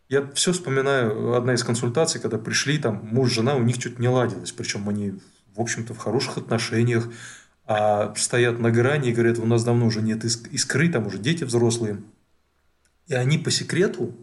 [0.09, 4.07] Я все вспоминаю, одна из консультаций, когда пришли, там муж, жена, у них что-то не
[4.07, 5.13] ладилось, причем они,
[5.55, 7.07] в общем-то, в хороших отношениях,
[7.65, 11.19] а стоят на грани и говорят, у нас давно уже нет иск- искры, там уже
[11.19, 12.01] дети взрослые.
[13.05, 14.15] И они по секрету,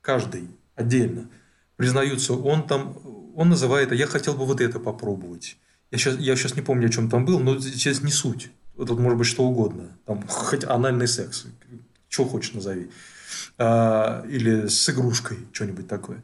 [0.00, 1.28] каждый отдельно,
[1.76, 2.96] признаются, он там,
[3.36, 5.58] он называет, а я хотел бы вот это попробовать.
[5.90, 8.50] Я сейчас, я сейчас не помню, о чем там был, но сейчас не суть.
[8.74, 9.90] Тут может быть что угодно.
[10.06, 11.44] Там, хоть анальный секс,
[12.08, 12.90] что хочешь назови.
[13.58, 16.22] А, или с игрушкой, что-нибудь такое.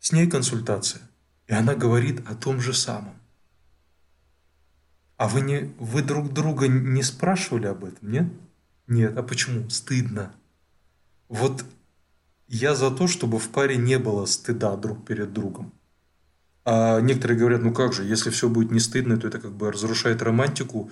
[0.00, 1.02] С ней консультация.
[1.46, 3.14] И она говорит о том же самом.
[5.16, 8.26] А вы, не, вы друг друга не спрашивали об этом, нет?
[8.88, 9.16] Нет.
[9.16, 9.68] А почему?
[9.70, 10.34] Стыдно.
[11.28, 11.64] Вот
[12.48, 15.72] я за то, чтобы в паре не было стыда друг перед другом.
[16.64, 19.72] А некоторые говорят, ну как же, если все будет не стыдно, то это как бы
[19.72, 20.90] разрушает романтику.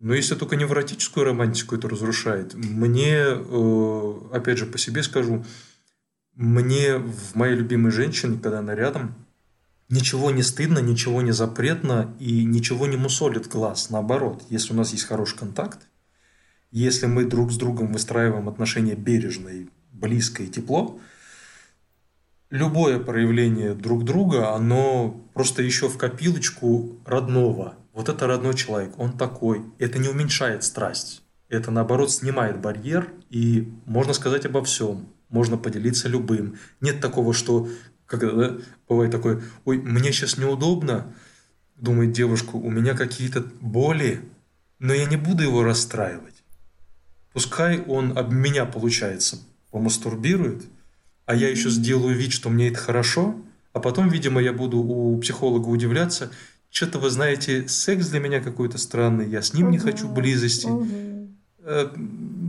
[0.00, 2.54] Но если только не эротическую романтику это разрушает.
[2.54, 5.44] Мне, э, опять же, по себе скажу,
[6.34, 9.14] мне в моей любимой женщине, когда она рядом,
[9.90, 13.90] ничего не стыдно, ничего не запретно и ничего не мусолит глаз.
[13.90, 15.80] Наоборот, если у нас есть хороший контакт,
[16.70, 20.98] если мы друг с другом выстраиваем отношения бережно и близко и тепло,
[22.48, 27.76] любое проявление друг друга, оно просто еще в копилочку родного.
[27.92, 29.62] Вот это родной человек, он такой.
[29.78, 31.22] Это не уменьшает страсть.
[31.48, 35.08] Это, наоборот, снимает барьер, и можно сказать обо всем.
[35.28, 36.58] Можно поделиться любым.
[36.80, 37.68] Нет такого, что,
[38.06, 38.56] когда да,
[38.88, 41.12] бывает такое, ой, мне сейчас неудобно,
[41.76, 44.20] думает девушка, у меня какие-то боли,
[44.78, 46.44] но я не буду его расстраивать.
[47.32, 49.38] Пускай он об меня, получается,
[49.70, 50.64] помастурбирует,
[51.26, 53.36] а я еще сделаю вид, что мне это хорошо,
[53.72, 56.30] а потом, видимо, я буду у психолога удивляться,
[56.70, 60.68] что-то, вы знаете, секс для меня какой-то странный, я с ним не хочу близости.
[61.62, 61.88] Э,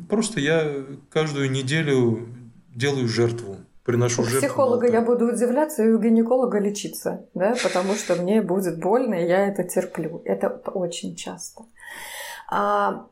[0.10, 2.27] Просто я каждую неделю
[2.75, 4.39] делаю жертву, приношу У жертву.
[4.47, 9.27] психолога я буду удивляться, и у гинеколога лечиться, да, потому что мне будет больно, и
[9.27, 10.21] я это терплю.
[10.25, 11.63] Это очень часто.
[12.49, 13.07] А,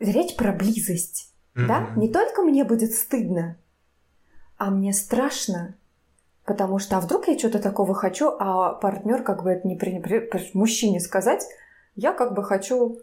[0.00, 1.80] речь про близость, да?
[1.80, 2.00] Мгм.
[2.00, 3.56] Не только мне будет стыдно,
[4.56, 5.74] а мне страшно,
[6.46, 9.98] потому что а вдруг я что-то такого хочу, а партнер как бы это не при,
[9.98, 11.46] при- мужчине сказать,
[11.96, 13.00] я как бы хочу,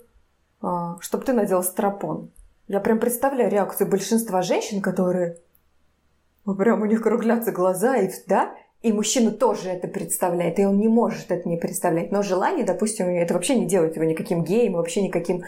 [0.99, 2.31] чтобы ты надел стропон.
[2.67, 5.37] Я прям представляю реакцию большинства женщин, которые
[6.45, 10.77] ну, прям у них круглятся глаза, и, да, и мужчина тоже это представляет, и он
[10.77, 12.11] не может это не представлять.
[12.11, 15.43] Но желание, допустим, это вообще не делает его никаким геем, вообще никаким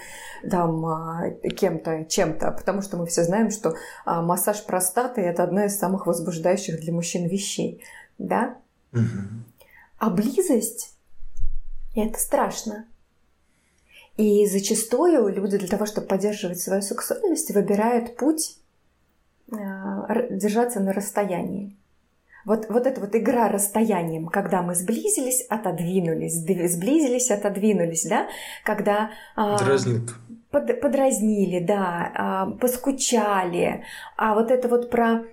[0.50, 5.66] там а, кем-то, чем-то, потому что мы все знаем, что а, массаж простаты– это одна
[5.66, 7.84] из самых возбуждающих для мужчин вещей,
[8.18, 8.58] да?
[10.00, 10.96] А близость–
[11.96, 12.86] это страшно.
[14.16, 18.60] И зачастую люди для того, чтобы поддерживать свою сексуальность, выбирают путь
[19.52, 21.76] р- держаться на расстоянии.
[22.46, 28.28] Вот, вот эта вот игра расстоянием, когда мы сблизились, отодвинулись, дви- сблизились, отодвинулись, да,
[28.64, 30.14] когда а, Дразнилка.
[30.52, 33.84] под- подразнили, да, а, поскучали,
[34.16, 35.24] а вот это вот про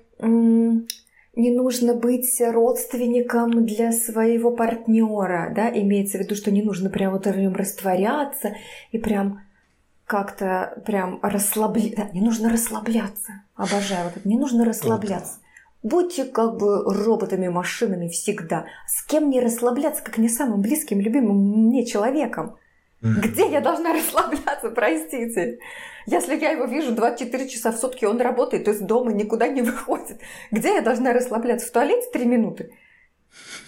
[1.35, 7.13] не нужно быть родственником для своего партнера, да, имеется в виду, что не нужно прям
[7.13, 8.55] вот в нем растворяться
[8.91, 9.41] и прям
[10.05, 15.39] как-то прям расслабляться, да, не нужно расслабляться, обожаю вот это, не нужно расслабляться.
[15.83, 18.67] Будьте как бы роботами, машинами всегда.
[18.87, 22.57] С кем не расслабляться, как не самым близким, любимым мне человеком.
[23.01, 25.59] Где я должна расслабляться, простите?
[26.07, 29.63] Если я его вижу 24 часа в сутки, он работает, то есть дома никуда не
[29.63, 30.21] выходит.
[30.53, 31.67] Где я должна расслабляться?
[31.67, 32.73] В туалете 3 минуты?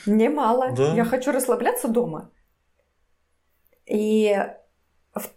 [0.07, 0.73] Немало.
[0.77, 0.95] Да.
[0.95, 2.31] Я хочу расслабляться дома.
[3.87, 4.37] И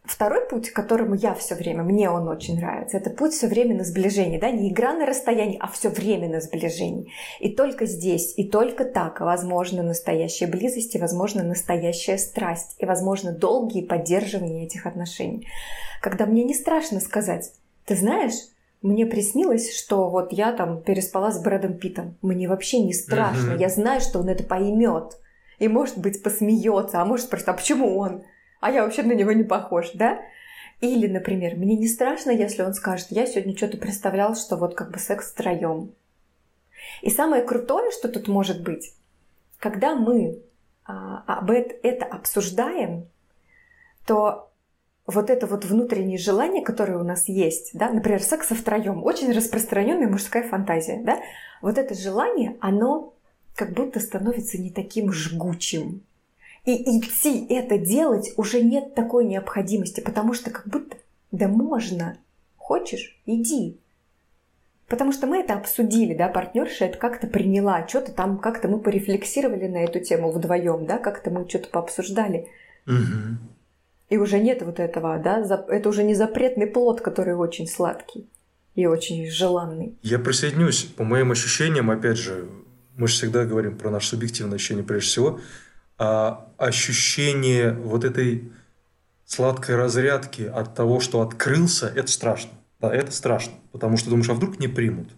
[0.03, 3.83] Второй путь, которому я все время, мне он очень нравится, это путь все время на
[3.83, 7.11] сближение, да, не игра на расстоянии, а все время на сближении.
[7.39, 13.31] И только здесь, и только так возможно настоящая близость, и возможно настоящая страсть, и возможно
[13.33, 15.47] долгие поддерживания этих отношений.
[16.01, 17.51] Когда мне не страшно сказать,
[17.85, 18.33] ты знаешь,
[18.81, 22.17] мне приснилось, что вот я там переспала с Брэдом Питом.
[22.23, 23.55] Мне вообще не страшно.
[23.59, 25.17] Я знаю, что он это поймет.
[25.59, 28.23] И, может быть, посмеется, а может спросить, а почему он?
[28.59, 30.19] А я вообще на него не похож, да?
[30.79, 34.91] Или, например, мне не страшно, если он скажет, я сегодня что-то представлял, что вот как
[34.91, 35.91] бы секс втроем.
[37.01, 38.93] И самое крутое, что тут может быть,
[39.57, 40.39] когда мы
[40.85, 43.07] а, об это, это обсуждаем,
[44.05, 44.51] то
[45.07, 50.07] вот это вот внутреннее желание, которое у нас есть, да, например, секса втроем, очень распространенная
[50.07, 51.19] мужская фантазия, да,
[51.61, 53.13] вот это желание, оно
[53.55, 56.03] как будто становится не таким жгучим,
[56.67, 60.97] и идти это делать уже нет такой необходимости, потому что как будто,
[61.31, 62.17] да можно,
[62.57, 63.79] хочешь, иди.
[64.89, 69.67] Потому что мы это обсудили, да, партнерша это как-то приняла, что-то там, как-то мы порефлексировали
[69.67, 72.49] на эту тему вдвоем, да, как-то мы что-то пообсуждали.
[72.85, 73.37] Угу.
[74.09, 78.27] И уже нет вот этого, да, это уже не запретный плод, который очень сладкий
[78.75, 79.97] и очень желанный.
[80.03, 82.49] Я присоединюсь, по моим ощущениям, опять же,
[82.97, 85.39] мы же всегда говорим про наше субъективное ощущение прежде всего,
[85.97, 88.51] а ощущение вот этой
[89.25, 92.51] сладкой разрядки от того, что открылся, это страшно.
[92.79, 95.09] Да, это страшно, потому что думаешь, а вдруг не примут.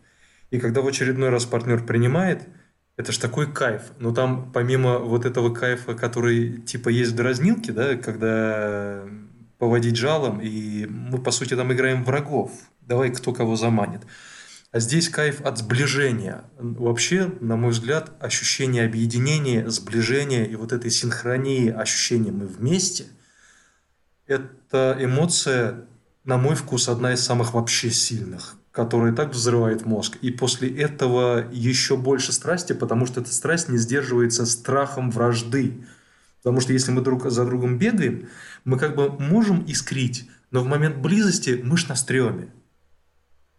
[0.50, 2.48] И когда в очередной раз партнер принимает,
[2.96, 3.84] это же такой кайф.
[4.00, 9.04] Но там помимо вот этого кайфа, который типа есть в дразнилке, да, когда
[9.58, 12.52] поводить жалом, и мы, по сути, там играем врагов.
[12.82, 14.02] Давай кто кого заманит.
[14.72, 16.44] А здесь кайф от сближения.
[16.60, 23.06] Вообще, на мой взгляд, ощущение объединения, сближения и вот этой синхронии ощущения «мы вместе»–
[24.28, 25.86] это эмоция,
[26.24, 30.18] на мой вкус, одна из самых вообще сильных, которая так взрывает мозг.
[30.22, 35.84] И после этого еще больше страсти, потому что эта страсть не сдерживается страхом вражды.
[36.44, 38.30] Потому что если мы друг за другом бегаем,
[38.66, 42.50] мы как бы можем искрить, но в момент близости мы ж на стреме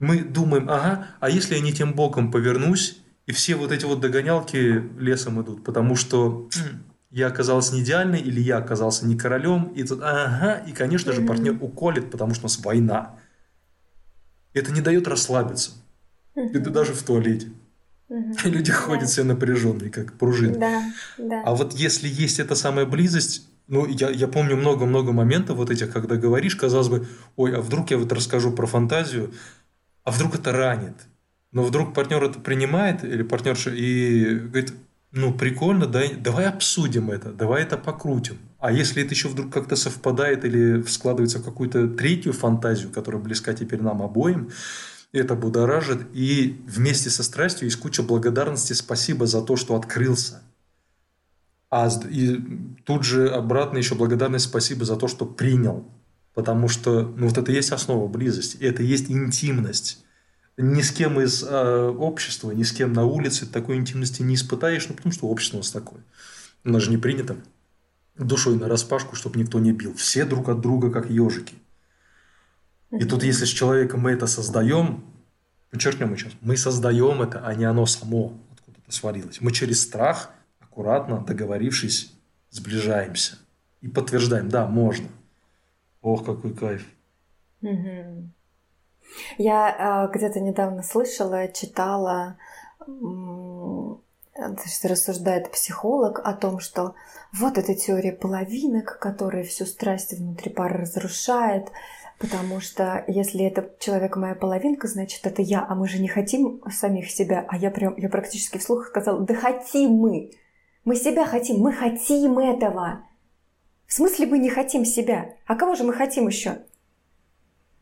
[0.00, 4.00] мы думаем, ага, а если я не тем боком повернусь, и все вот эти вот
[4.00, 6.48] догонялки лесом идут, потому что
[7.10, 11.22] я оказался не идеальный, или я оказался не королем, и тут, ага, и, конечно же,
[11.22, 13.16] партнер уколет, потому что у нас война.
[14.52, 15.72] Это не дает расслабиться.
[16.34, 17.48] И ты даже в туалете.
[18.44, 20.58] Люди ходят все напряженные, как пружины.
[20.58, 20.82] Да,
[21.18, 21.42] да.
[21.44, 25.92] А вот если есть эта самая близость, ну, я, я помню много-много моментов вот этих,
[25.92, 29.32] когда говоришь, казалось бы, ой, а вдруг я вот расскажу про фантазию,
[30.10, 30.94] а вдруг это ранит?
[31.52, 34.74] Но вдруг партнер это принимает или партнерша и говорит,
[35.12, 38.38] ну прикольно, дай, давай обсудим это, давай это покрутим.
[38.58, 43.54] А если это еще вдруг как-то совпадает или складывается в какую-то третью фантазию, которая близка
[43.54, 44.50] теперь нам обоим,
[45.12, 46.08] это будоражит.
[46.12, 50.42] И вместе со страстью есть куча благодарности, спасибо за то, что открылся.
[51.70, 52.36] А и
[52.84, 55.86] тут же обратно еще благодарность, спасибо за то, что принял.
[56.34, 60.04] Потому что ну, вот это и есть основа близости, это и есть интимность.
[60.56, 64.88] Ни с кем из э, общества, ни с кем на улице такой интимности не испытаешь,
[64.88, 66.02] ну потому что общество у нас такое.
[66.64, 67.36] У нас же не принято
[68.16, 69.94] душой на распашку, чтобы никто не бил.
[69.94, 71.54] Все друг от друга как ежики.
[72.90, 75.04] И тут, если с человеком мы это создаем,
[75.70, 79.40] подчеркнем сейчас, мы создаем это, а не оно само откуда-то сварилось.
[79.40, 82.12] Мы через страх, аккуратно договорившись,
[82.50, 83.38] сближаемся
[83.80, 85.08] и подтверждаем, да, можно.
[86.02, 86.86] Ох, какой кайф.
[89.38, 92.38] Я э, где-то недавно слышала, читала,
[94.36, 96.94] значит, рассуждает психолог о том, что
[97.32, 101.70] вот эта теория половинок, которая всю страсть внутри пары разрушает,
[102.18, 106.62] потому что если это человек моя половинка, значит это я, а мы же не хотим
[106.70, 110.30] самих себя, а я прям, я практически вслух сказала, да хотим мы,
[110.84, 113.04] мы себя хотим, мы хотим этого.
[113.90, 115.34] В смысле мы не хотим себя?
[115.48, 116.58] А кого же мы хотим еще?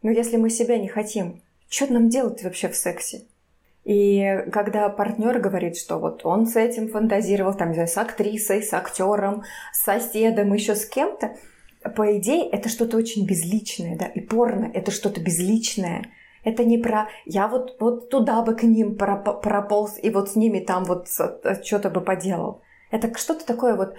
[0.01, 3.25] Ну, если мы себя не хотим, что нам делать вообще в сексе?
[3.85, 8.62] И когда партнер говорит, что вот он с этим фантазировал, там, не знаю, с актрисой,
[8.62, 9.43] с актером,
[9.74, 11.37] с соседом, еще с кем-то,
[11.95, 16.07] по идее, это что-то очень безличное, да, и порно– это что-то безличное.
[16.43, 20.61] Это не про «я вот, вот туда бы к ним прополз, и вот с ними
[20.61, 22.62] там вот что-то бы поделал».
[22.91, 23.95] Это что-то такое вот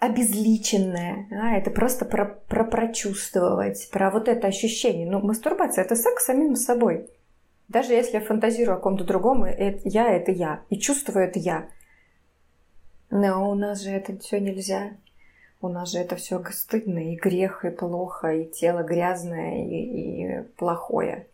[0.00, 5.10] обезличенное, а, это просто про, про прочувствовать, про вот это ощущение.
[5.10, 7.08] Ну, мастурбация– это секс самим собой.
[7.68, 11.68] Даже если я фантазирую о ком-то другом, это, я– это я, и чувствую– это я.
[13.10, 14.92] Но у нас же это все нельзя.
[15.60, 19.76] У нас же это все стыдно, и грех, и плохо, и тело грязное, и,
[20.22, 21.26] и плохое.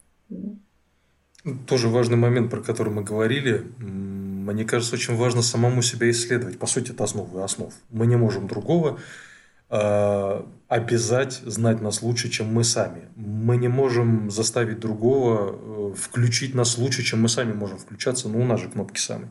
[1.66, 3.66] Тоже важный момент, про который мы говорили.
[3.78, 6.58] Мне кажется, очень важно самому себя исследовать.
[6.58, 7.72] По сути, это основа и основ.
[7.90, 8.98] Мы не можем другого
[9.68, 13.08] э, обязать знать нас лучше, чем мы сами.
[13.16, 18.28] Мы не можем заставить другого э, включить нас лучше, чем мы сами можем включаться.
[18.30, 19.30] Ну, у нас же кнопки самые.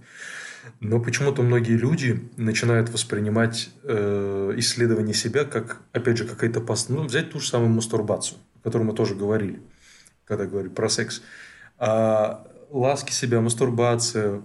[0.80, 6.90] Но почему-то многие люди начинают воспринимать э, исследование себя как, опять же, какая-то пост...
[6.90, 9.62] Ну, взять ту же самую мастурбацию, о которой мы тоже говорили,
[10.26, 11.24] когда говорили про секс.
[11.86, 14.42] А ласки себя, мастурбация,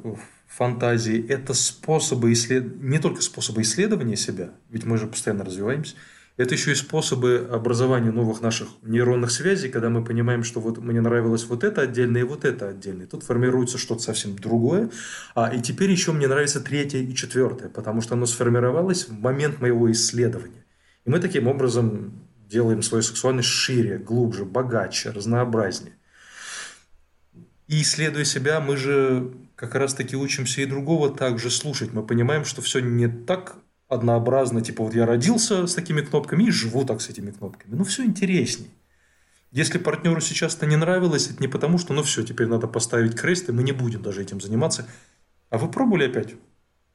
[0.48, 2.82] фантазии– это способы исслед...
[2.82, 5.94] не только способы исследования себя, ведь мы же постоянно развиваемся,
[6.36, 11.00] это еще и способы образования новых наших нейронных связей, когда мы понимаем, что вот мне
[11.00, 13.04] нравилось вот это отдельно и вот это отдельно.
[13.04, 14.90] И тут формируется что-то совсем другое.
[15.36, 19.60] А, и теперь еще мне нравится третье и четвертое, потому что оно сформировалось в момент
[19.60, 20.64] моего исследования.
[21.04, 25.94] И мы таким образом делаем свою сексуальность шире, глубже, богаче, разнообразнее.
[27.68, 31.92] И исследуя себя, мы же как раз-таки учимся и другого также слушать.
[31.92, 33.56] Мы понимаем, что все не так
[33.88, 37.74] однообразно, типа вот я родился с такими кнопками и живу так с этими кнопками.
[37.74, 38.70] Ну, все интересней.
[39.50, 43.18] Если партнеру сейчас это не нравилось, это не потому, что ну все, теперь надо поставить
[43.18, 44.86] крест, и мы не будем даже этим заниматься.
[45.50, 46.34] А вы пробовали опять?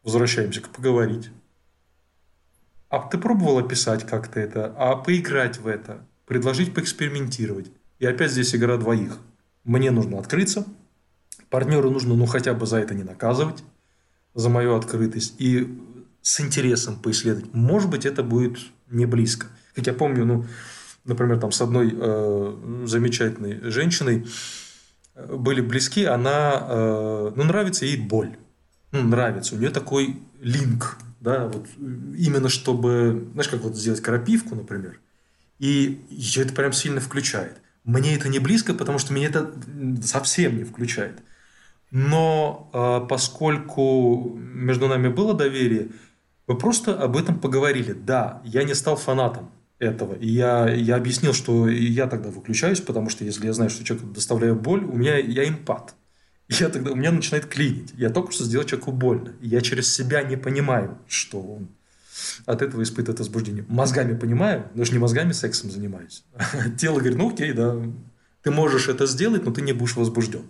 [0.04, 1.30] Возвращаемся к поговорить.
[2.90, 4.74] А ты пробовал описать как-то это?
[4.78, 6.06] А поиграть в это?
[6.28, 7.72] Предложить поэкспериментировать?
[7.98, 9.18] И опять здесь игра двоих.
[9.64, 10.66] Мне нужно открыться.
[11.50, 13.64] Партнеру нужно ну хотя бы за это не наказывать,
[14.34, 15.36] за мою открытость.
[15.40, 15.80] И
[16.22, 17.54] с интересом поисследовать.
[17.54, 18.58] Может быть, это будет
[18.90, 19.48] не близко.
[19.76, 20.46] Как я помню, ну,
[21.04, 24.26] например, там с одной э, замечательной женщиной
[25.16, 28.38] э, были близки, она, э, ну, нравится ей боль.
[28.92, 29.56] Ну, нравится.
[29.56, 35.00] У нее такой линк, да, вот именно чтобы, знаешь, как вот сделать крапивку, например,
[35.60, 37.58] и ее это прям сильно включает.
[37.84, 39.54] Мне это не близко, потому что меня это
[40.02, 41.22] совсем не включает.
[41.92, 45.90] Но э, поскольку между нами было доверие,
[46.48, 47.94] вы просто об этом поговорили.
[47.94, 50.16] Да, я не стал фанатом этого.
[50.16, 54.12] И я, я объяснил, что я тогда выключаюсь, потому что если я знаю, что человеку
[54.12, 55.96] доставляю боль, у меня я эмпат.
[56.50, 57.94] Я тогда, у меня начинает клинить.
[57.96, 59.34] Я только что сделал человеку больно.
[59.42, 61.70] Я через себя не понимаю, что он
[62.46, 63.66] от этого испытывает возбуждение.
[63.68, 66.24] Мозгами понимаю, но же не мозгами сексом занимаюсь.
[66.78, 67.76] Тело говорит, ну окей, да,
[68.42, 70.44] ты можешь это сделать, но ты не будешь возбужден.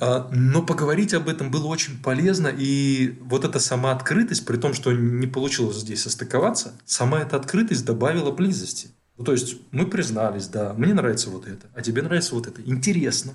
[0.00, 4.74] А, но поговорить об этом было очень полезно, и вот эта сама открытость, при том,
[4.74, 8.90] что не получилось здесь состыковаться, сама эта открытость добавила близости.
[9.16, 12.62] Ну, то есть мы признались, да, мне нравится вот это, а тебе нравится вот это.
[12.62, 13.34] Интересно.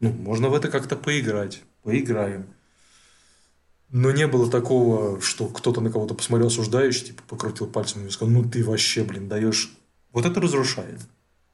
[0.00, 1.62] Ну, можно в это как-то поиграть.
[1.82, 2.46] Поиграем.
[3.94, 8.34] Но не было такого, что кто-то на кого-то посмотрел осуждающий, типа покрутил пальцем и сказал,
[8.34, 9.78] ну ты вообще, блин, даешь.
[10.12, 10.98] Вот это разрушает.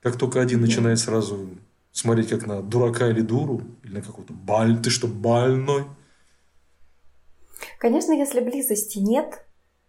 [0.01, 1.51] Как только один начинает сразу
[1.93, 5.85] смотреть как на дурака или дуру, или на какого-то баль, ты что, больной?
[7.79, 9.45] Конечно, если близости нет,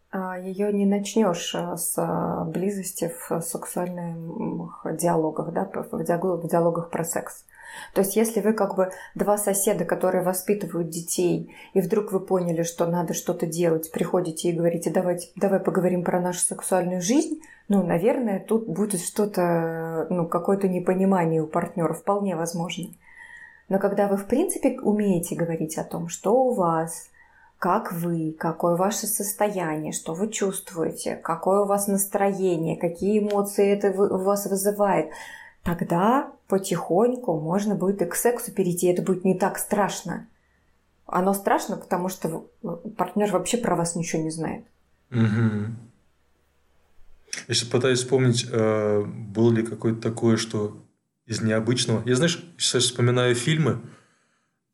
[0.10, 7.06] а, ее не начнешь а, с а, близости в сексуальных диалогах, да, в диалогах про
[7.06, 7.46] секс.
[7.94, 12.64] То есть, если вы как бы два соседа, которые воспитывают детей, и вдруг вы поняли,
[12.64, 17.84] что надо что-то делать, приходите и говорите, давайте, давай поговорим про нашу сексуальную жизнь, ну,
[17.84, 22.88] наверное, тут будет что-то, ну, какое-то непонимание у партнера, вполне возможно.
[23.70, 27.10] Но когда вы, в принципе, умеете говорить о том, что у вас,
[27.58, 33.92] как вы, какое ваше состояние, что вы чувствуете, какое у вас настроение, какие эмоции это
[33.92, 35.12] у вас вызывает,
[35.64, 38.88] тогда потихоньку можно будет и к сексу перейти.
[38.88, 40.28] Это будет не так страшно.
[41.06, 42.52] Оно страшно, потому что
[42.98, 44.66] партнер вообще про вас ничего не знает.
[45.12, 45.72] Угу.
[47.48, 50.86] Я сейчас пытаюсь вспомнить, э, было ли какое-то такое, что
[51.26, 52.04] из необычного.
[52.06, 53.80] Я, знаешь, сейчас вспоминаю фильмы.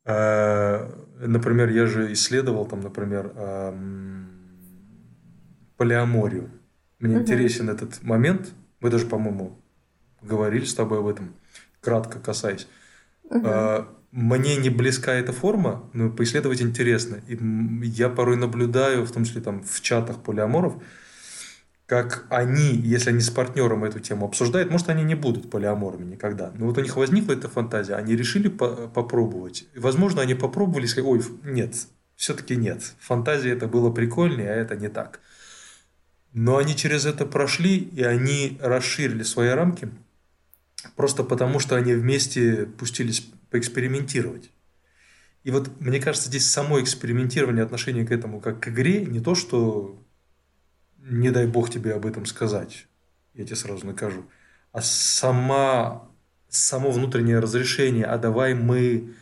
[0.04, 4.24] Э, например, я же исследовал там, например, э,
[5.76, 6.50] полиаморию.
[6.98, 7.22] Мне угу.
[7.22, 8.52] интересен этот момент.
[8.80, 9.62] Мы даже, по-моему,
[10.22, 11.34] говорили с тобой об этом,
[11.88, 12.68] кратко касаясь.
[13.30, 13.48] Угу.
[14.10, 17.16] Мне не близка эта форма, но поисследовать интересно.
[17.28, 17.38] И
[17.86, 20.82] я порой наблюдаю, в том числе там в чатах полиаморов,
[21.86, 26.52] как они, если они с партнером эту тему обсуждают, может, они не будут полиаморами никогда.
[26.54, 29.66] Но вот у них возникла эта фантазия, они решили по попробовать.
[29.74, 31.74] Возможно, они попробовали и сказали, ой, нет,
[32.16, 32.82] все-таки нет.
[33.00, 35.20] Фантазия это было прикольнее, а это не так.
[36.34, 39.88] Но они через это прошли, и они расширили свои рамки,
[40.96, 44.50] просто потому что они вместе пустились поэкспериментировать.
[45.44, 49.34] И вот мне кажется, здесь само экспериментирование отношение к этому как к игре, не то,
[49.34, 50.02] что
[50.98, 52.86] не дай бог тебе об этом сказать,
[53.34, 54.24] я тебе сразу накажу,
[54.72, 56.08] а сама,
[56.48, 59.14] само внутреннее разрешение, а давай мы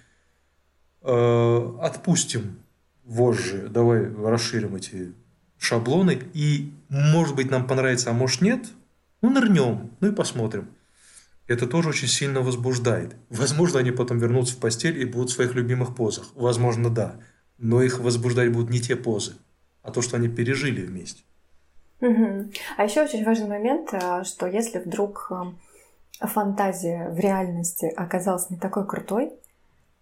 [1.02, 2.58] э, отпустим
[3.04, 5.12] вожжи, давай расширим эти
[5.58, 8.66] шаблоны, и может быть нам понравится, а может нет,
[9.22, 10.68] ну нырнем, ну и посмотрим
[11.46, 13.16] это тоже очень сильно возбуждает.
[13.30, 16.26] Возможно, они потом вернутся в постель и будут в своих любимых позах.
[16.34, 17.16] Возможно, да.
[17.58, 19.34] Но их возбуждать будут не те позы,
[19.82, 21.22] а то, что они пережили вместе.
[22.00, 22.50] Угу.
[22.76, 28.58] А еще очень важный момент, э, что если вдруг э, фантазия в реальности оказалась не
[28.58, 29.32] такой крутой,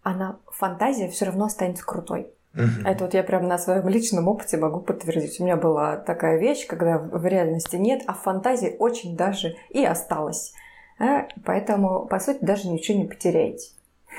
[0.02, 2.28] она фантазия все равно останется крутой.
[2.54, 2.86] Угу.
[2.86, 5.38] Это вот я прям на своем личном опыте могу подтвердить.
[5.40, 9.84] У меня была такая вещь, когда в реальности нет, а в фантазии очень даже и
[9.84, 10.52] осталось.
[10.98, 13.68] А, поэтому, по сути, даже ничего не потеряете.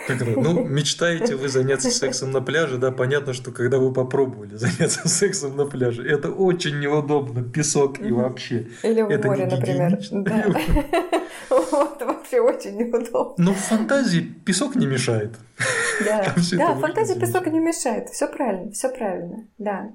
[0.07, 0.39] Как это?
[0.39, 5.55] Ну, мечтаете вы заняться сексом на пляже, да, понятно, что когда вы попробовали заняться сексом
[5.55, 8.67] на пляже, это очень неудобно, песок и вообще.
[8.83, 9.99] Или в это море, например.
[10.11, 10.45] Да.
[11.49, 13.33] Вот, вообще очень неудобно.
[13.37, 15.35] Но в фантазии песок не мешает.
[16.03, 18.09] Да, да фантазии песок не мешает.
[18.09, 19.91] Все правильно, все правильно, да.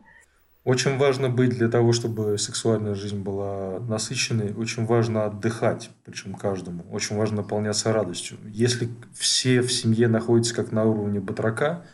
[0.70, 6.84] Очень важно быть для того, чтобы сексуальная жизнь была насыщенной, очень важно отдыхать, причем каждому.
[6.92, 8.38] Очень важно наполняться радостью.
[8.46, 11.84] Если все в семье находятся как на уровне батрака,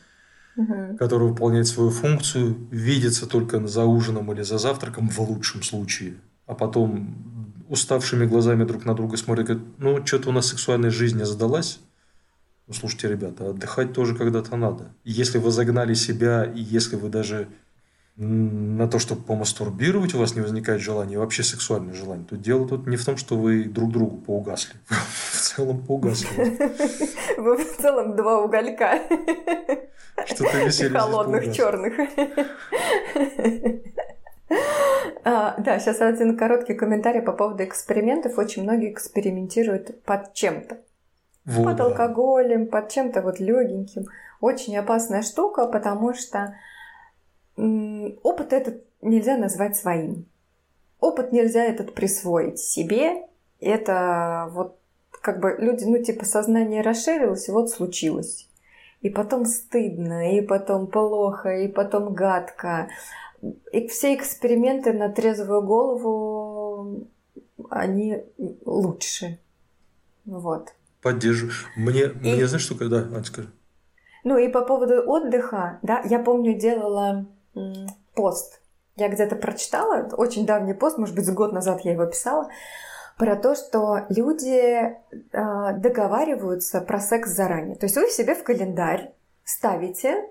[0.58, 0.94] угу.
[0.98, 6.16] который выполняет свою функцию, видится только за ужином или за завтраком в лучшем случае,
[6.46, 11.16] а потом уставшими глазами друг на друга смотрят, говорят, ну, что-то у нас сексуальная жизнь
[11.16, 11.80] не задалась.
[12.66, 14.92] Ну, слушайте, ребята, отдыхать тоже когда-то надо.
[15.02, 17.48] Если вы загнали себя, и если вы даже
[18.16, 22.86] на то, чтобы помастурбировать, у вас не возникает желания, вообще сексуальное желание, то дело тут
[22.86, 24.74] не в том, что вы друг другу поугасли.
[24.88, 26.28] В целом поугасли.
[27.38, 28.98] Вы в целом два уголька.
[30.26, 31.94] Что-то веселье Холодных, черных.
[35.24, 38.36] А, да, сейчас один короткий комментарий по поводу экспериментов.
[38.38, 40.78] Очень многие экспериментируют под чем-то.
[41.46, 44.04] Вот, под алкоголем, под чем-то вот легеньким.
[44.40, 46.54] Очень опасная штука, потому что
[47.56, 50.26] опыт этот нельзя назвать своим.
[51.00, 53.26] Опыт нельзя этот присвоить себе.
[53.60, 54.78] Это вот
[55.10, 58.48] как бы люди, ну типа сознание расширилось, и вот случилось.
[59.02, 62.88] И потом стыдно, и потом плохо, и потом гадко.
[63.72, 67.06] И все эксперименты на трезвую голову,
[67.70, 68.22] они
[68.64, 69.38] лучше.
[70.24, 70.72] Вот.
[71.02, 71.54] Поддерживаю.
[71.76, 72.34] Мне, и...
[72.34, 72.98] мне знаешь, что когда...
[72.98, 73.48] Ань, скажи.
[74.24, 77.26] Ну и по поводу отдыха, да, я помню, делала
[78.14, 78.60] пост.
[78.96, 82.48] Я где-то прочитала, очень давний пост, может быть, год назад я его писала,
[83.18, 84.92] про то, что люди э,
[85.32, 87.76] договариваются про секс заранее.
[87.76, 89.12] То есть вы себе в календарь
[89.44, 90.28] ставите,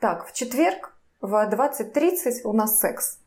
[0.00, 3.18] так, в четверг в 20.30 у нас секс.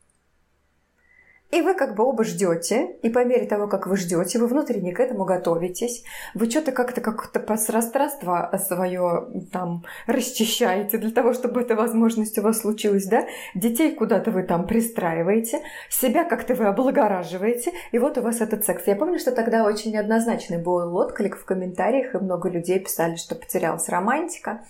[1.49, 4.93] И вы как бы оба ждете, и по мере того, как вы ждете, вы внутренне
[4.93, 11.75] к этому готовитесь, вы что-то как-то как-то пространство свое там расчищаете для того, чтобы эта
[11.75, 13.25] возможность у вас случилась, да?
[13.55, 18.85] Детей куда-то вы там пристраиваете, себя как-то вы облагораживаете, и вот у вас этот секс.
[18.85, 23.35] Я помню, что тогда очень неоднозначный был отклик в комментариях, и много людей писали, что
[23.35, 24.65] потерялась романтика,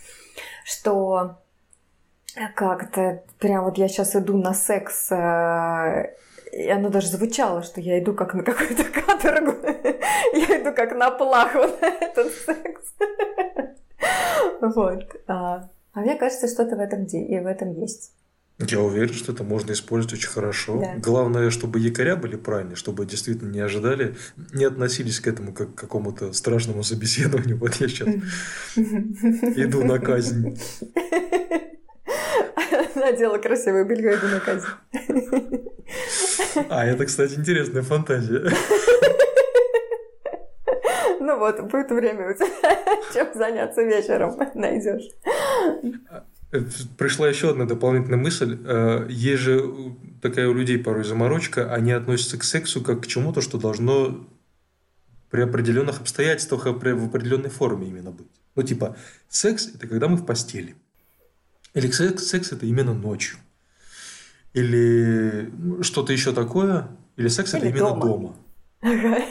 [0.63, 1.37] что
[2.55, 6.13] как-то прям вот я сейчас иду на секс э,
[6.51, 9.55] и оно даже звучало, что я иду как на какую-то каторгу,
[10.33, 12.93] я иду как на плаху на этот секс.
[14.61, 15.03] Вот.
[15.27, 18.13] А, а мне кажется, что-то в этом, и в этом есть.
[18.59, 20.79] Я уверен, что это можно использовать очень хорошо.
[20.79, 20.95] Да.
[20.97, 24.15] Главное, чтобы якоря были правильные, чтобы действительно не ожидали,
[24.51, 27.57] не относились к этому как к какому-то страшному собеседованию.
[27.67, 28.07] Вот я сейчас
[28.75, 30.57] иду на казнь.
[32.97, 34.67] Надела красивое белье, иду на казнь.
[36.69, 38.51] А, это, кстати, интересная фантазия.
[41.19, 42.47] Ну вот, будет время у тебя,
[43.13, 45.09] чем заняться вечером, найдешь.
[46.97, 48.57] Пришла еще одна дополнительная мысль.
[48.65, 49.61] Э, есть же
[50.21, 54.25] такая у людей порой заморочка, они относятся к сексу как к чему-то, что должно
[55.29, 58.31] при определенных обстоятельствах, в определенной форме именно быть.
[58.55, 58.95] Ну, типа,
[59.27, 60.75] секс– это когда мы в постели.
[61.73, 63.37] Или секс, секс– это именно ночью
[64.57, 65.51] или
[65.83, 68.35] что-то еще такое, или секс или это именно дома.
[68.81, 69.25] дома.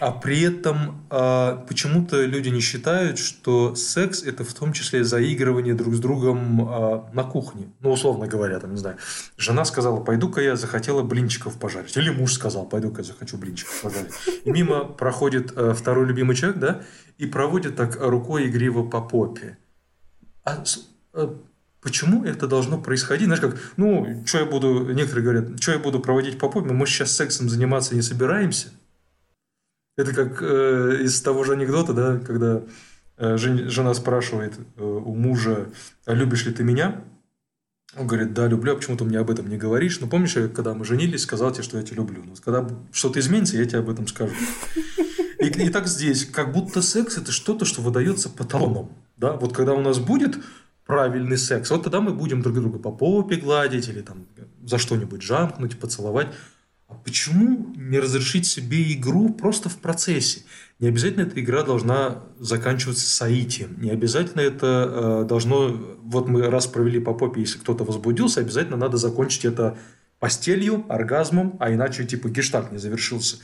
[0.00, 5.74] А при этом а, почему-то люди не считают, что секс это в том числе заигрывание
[5.74, 7.72] друг с другом а, на кухне.
[7.80, 8.96] Ну, условно говоря, там, не знаю,
[9.36, 11.96] жена сказала, пойду-ка я захотела блинчиков пожарить.
[11.96, 14.12] Или муж сказал, пойду-ка я захочу блинчиков пожарить.
[14.44, 16.82] И мимо проходит а, второй любимый человек, да,
[17.18, 19.58] и проводит так рукой игриво по попе.
[20.42, 20.64] А, а
[21.80, 23.26] почему это должно происходить?
[23.26, 26.86] Знаешь, как, ну, что я буду, некоторые говорят, что я буду проводить по попе, мы
[26.86, 28.68] сейчас сексом заниматься не собираемся–
[29.96, 32.62] это как э, из того же анекдота, да, когда
[33.16, 35.68] э, жена спрашивает э, у мужа,
[36.04, 37.04] а любишь ли ты меня?
[37.96, 40.00] Он говорит, да, люблю, а почему ты мне об этом не говоришь?
[40.00, 42.24] Ну, помнишь, когда мы женились, сказал тебе, что я тебя люблю.
[42.26, 44.34] Ну, когда что-то изменится, я тебе об этом скажу.
[45.38, 48.90] И, и так здесь, как будто секс– это что-то, что выдается по талонам.
[49.16, 49.34] Да?
[49.34, 50.38] Вот когда у нас будет
[50.86, 54.26] правильный секс, вот тогда мы будем друг друга по попе гладить или там
[54.64, 56.28] за что-нибудь жамкнуть, поцеловать.
[56.86, 60.42] А почему не разрешить себе игру просто в процессе?
[60.80, 63.80] Не обязательно эта игра должна заканчиваться соитием.
[63.80, 65.68] Не обязательно это э, должно...
[66.02, 69.78] Вот мы раз провели по попе, если кто-то возбудился, обязательно надо закончить это
[70.18, 73.38] постелью, оргазмом, а иначе типа гештальт не завершился.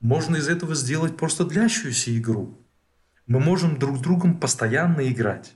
[0.00, 2.58] Можно из этого сделать просто длящуюся игру.
[3.26, 5.54] Мы можем друг с другом постоянно играть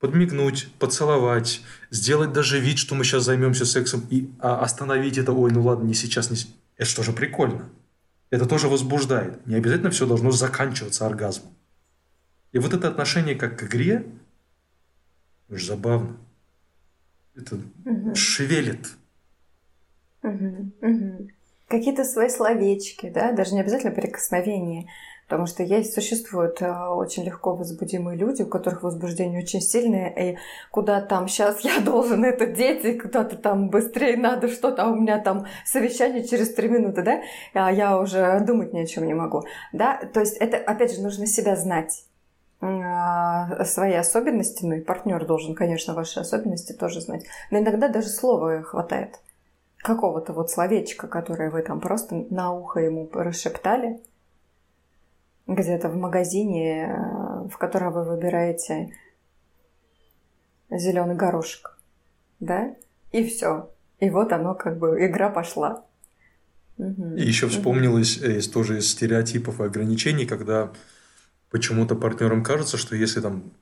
[0.00, 5.52] подмигнуть, поцеловать, сделать даже вид, что мы сейчас займемся сексом, и а, остановить это, ой,
[5.52, 6.36] ну ладно, не сейчас, не
[6.76, 7.68] Это что же прикольно.
[8.30, 9.46] Это тоже возбуждает.
[9.46, 11.52] Не обязательно все должно заканчиваться оргазмом.
[12.52, 14.06] И вот это отношение как к игре,
[15.50, 16.16] уж забавно.
[17.36, 18.14] Это угу.
[18.14, 18.88] шевелит.
[20.22, 21.28] Угу, угу.
[21.68, 24.88] Какие-то свои словечки, да, даже не обязательно прикосновения.
[25.30, 30.36] Потому что есть, существуют э, очень легко возбудимые люди, у которых возбуждение очень сильное, и
[30.72, 34.96] куда там сейчас я должен это деть, и куда-то там быстрее надо что-то, а у
[34.96, 37.20] меня там совещание через три минуты, да,
[37.54, 41.00] а я уже думать ни о чем не могу, да, то есть это, опять же,
[41.00, 42.06] нужно себя знать
[42.60, 47.24] а, свои особенности, ну и партнер должен, конечно, ваши особенности тоже знать.
[47.52, 49.20] Но иногда даже слова хватает.
[49.78, 54.00] Какого-то вот словечка, которое вы там просто на ухо ему расшептали,
[55.54, 58.92] где-то в магазине, э, в котором вы выбираете
[60.70, 61.78] зеленый горошек,
[62.38, 62.74] да,
[63.12, 63.70] и все.
[63.98, 65.84] И вот оно как бы игра пошла.
[66.78, 68.26] И еще вспомнилось угу.
[68.26, 70.72] из тоже из стереотипов и ограничений, когда
[71.50, 73.52] почему-то партнерам кажется, что если там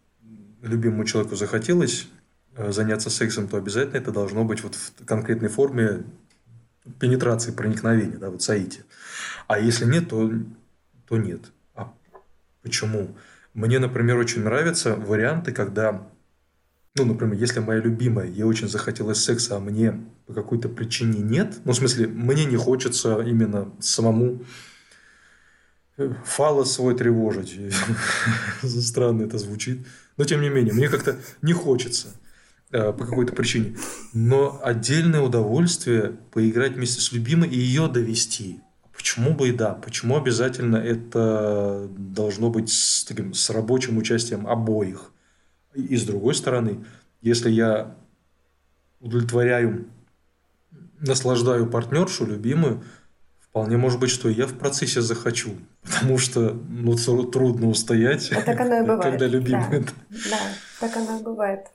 [0.62, 2.08] любимому человеку захотелось
[2.54, 6.04] э, заняться сексом, то обязательно это должно быть вот в конкретной форме
[7.00, 8.84] пенетрации, проникновения, да, вот саити.
[9.46, 10.30] А если нет, то,
[11.08, 11.40] то нет.
[12.62, 13.16] Почему?
[13.54, 16.08] Мне, например, очень нравятся варианты, когда,
[16.94, 21.58] ну, например, если моя любимая, ей очень захотелось секса, а мне по какой-то причине нет,
[21.64, 24.44] ну, в смысле, мне не хочется именно самому
[25.96, 27.58] э, фалос свой тревожить.
[28.62, 29.86] Странно это звучит.
[30.16, 32.08] Но, тем не менее, мне как-то не хочется
[32.70, 33.76] э, по какой-то причине.
[34.12, 38.60] Но отдельное удовольствие поиграть вместе с любимой и ее довести.
[38.98, 39.74] Почему бы и да?
[39.74, 45.12] Почему обязательно это должно быть с, таким, с рабочим участием обоих?
[45.72, 46.84] И с другой стороны,
[47.22, 47.94] если я
[48.98, 49.86] удовлетворяю,
[50.98, 52.82] наслаждаю партнершу, любимую,
[53.38, 55.52] вполне может быть, что я в процессе захочу.
[55.84, 59.02] Потому что ну, трудно устоять, а так оно и бывает.
[59.02, 59.80] когда любимый.
[59.80, 59.92] Да,
[60.30, 60.38] да,
[60.80, 61.66] так оно и бывает.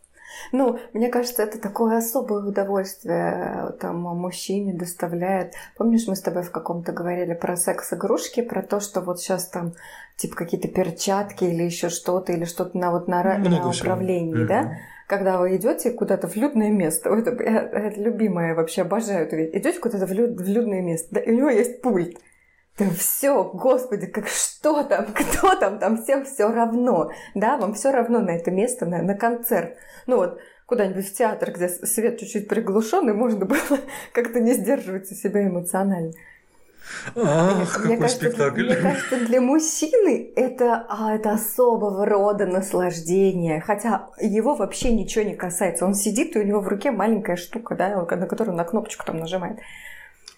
[0.51, 5.53] Ну, мне кажется, это такое особое удовольствие э, там мужчине доставляет.
[5.77, 9.73] Помнишь, мы с тобой в каком-то говорили про секс-игрушки, про то, что вот сейчас там
[10.15, 14.77] типа какие-то перчатки или еще что-то, или что-то на вот на, на управлении, да?
[15.07, 20.05] Когда вы идете куда-то в людное место, это, это любимое вообще обожаю это идете куда-то
[20.07, 22.17] в, люд, в людное место, да, и у него есть пульт.
[22.79, 27.91] Да все, господи, как что там, кто там, там всем все равно, да, вам все
[27.91, 29.77] равно на это место, на, на концерт.
[30.07, 33.79] Ну вот, куда-нибудь в театр, где свет чуть-чуть приглушенный, можно было
[34.11, 36.13] как-то не сдерживать себя эмоционально.
[37.15, 38.65] Ах, мне, какой кажется, спектакль.
[38.65, 43.61] Для, мне кажется, для мужчины это, а, это особого рода наслаждение.
[43.61, 45.85] Хотя его вообще ничего не касается.
[45.85, 49.17] Он сидит, и у него в руке маленькая штука, да, на которую на кнопочку там
[49.17, 49.59] нажимает.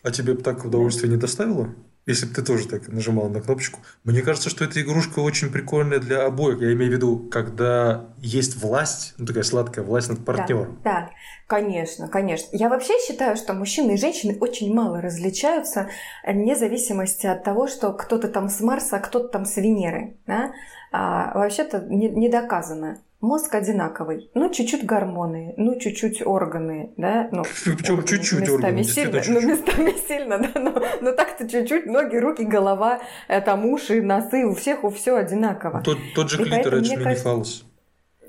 [0.04, 1.74] А тебе так удовольствие не доставило?
[2.06, 3.80] Если бы ты тоже так нажимал на кнопочку.
[4.04, 6.62] Мне кажется, что эта игрушка очень прикольная для обоих.
[6.62, 10.80] Я имею в виду, когда есть власть, ну такая сладкая власть над партнером.
[10.84, 11.10] Да, да,
[11.48, 12.56] конечно, конечно.
[12.56, 15.90] Я вообще считаю, что мужчины и женщины очень мало различаются,
[16.24, 20.18] вне зависимости от того, что кто-то там с Марса, а кто-то там с Венеры.
[20.28, 20.54] Да?
[20.92, 23.02] А, вообще-то не, не доказано.
[23.26, 29.18] Мозг одинаковый, ну чуть-чуть гормоны, ну чуть-чуть органы, да, ну причем чуть-чуть местами органы, сильно,
[29.18, 29.46] ну чуть-чуть.
[29.46, 34.54] местами сильно, да, но, но так-то чуть-чуть ноги, руки, голова, э, там уши, носы, у
[34.54, 35.82] всех у все одинаково.
[35.82, 37.66] Тот, тот же клитор, это кажется-.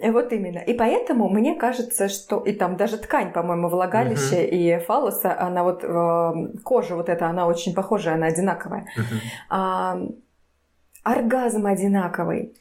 [0.03, 0.59] И Вот именно.
[0.59, 5.84] И поэтому мне кажется, что и там даже ткань, по-моему, влагалища и фалоса, она вот
[5.84, 8.86] э, кожа вот эта, она очень похожая, она одинаковая.
[8.97, 9.20] Мгм.
[9.51, 9.99] А,
[11.03, 12.57] оргазм одинаковый,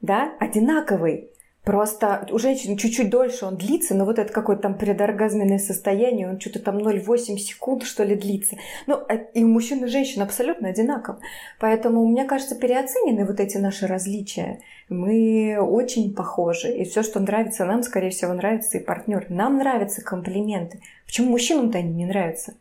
[0.00, 1.31] да, одинаковый.
[1.64, 6.40] Просто у женщин чуть-чуть дольше он длится, но вот это какое-то там предоргазменное состояние, он
[6.40, 8.56] что-то там 0,8 секунд, что ли, длится.
[8.88, 11.20] Ну, а- и у мужчин и женщин абсолютно одинаково.
[11.60, 14.58] Поэтому, мне кажется, переоценены вот эти наши различия.
[14.88, 16.68] Мы очень похожи.
[16.72, 19.26] И все, что нравится нам, скорее всего, нравится и партнер.
[19.28, 20.80] Нам нравятся комплименты.
[21.06, 22.54] Почему мужчинам-то они не нравятся?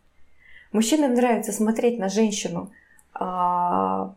[0.71, 2.71] Мужчинам нравится смотреть на женщину.
[3.13, 4.13] а,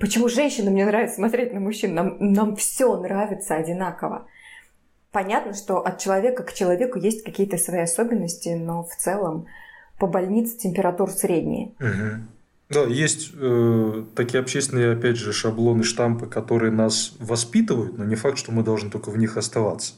[0.00, 1.94] Почему женщинам не нравится смотреть на мужчин?
[1.94, 4.26] Нам, нам все нравится одинаково.
[5.12, 9.46] Понятно, что от человека к человеку есть какие-то свои особенности, но в целом
[9.98, 11.72] по больнице температур средние.
[11.78, 12.28] Мгм.
[12.68, 18.38] Да, есть э, такие общественные, опять же, шаблоны, штампы, которые нас воспитывают, но не факт,
[18.38, 19.94] что мы должны только в них оставаться.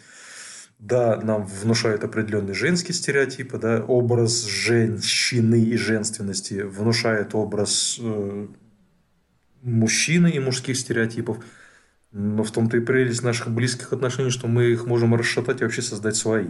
[0.78, 8.46] Да, нам внушают определенные женские стереотипы, да, образ женщины и женственности внушает образ э,
[9.62, 11.38] мужчины и мужских стереотипов.
[12.10, 15.82] Но в том-то и прелесть наших близких отношений, что мы их можем расшатать и вообще
[15.82, 16.48] создать свои.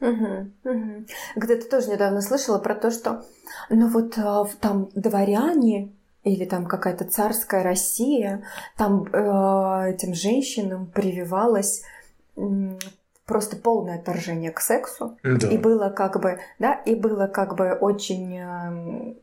[0.00, 1.06] Мгм, мгм.
[1.36, 3.24] Где-то тоже недавно слышала про то, что
[3.70, 5.92] ну вот в- там дворяне
[6.24, 8.42] или там какая-то царская Россия,
[8.76, 11.82] там э, этим женщинам прививалось
[13.26, 15.18] просто полное отторжение к сексу.
[15.22, 15.48] Да.
[15.48, 19.16] И было как бы, да, и было как бы очень эм,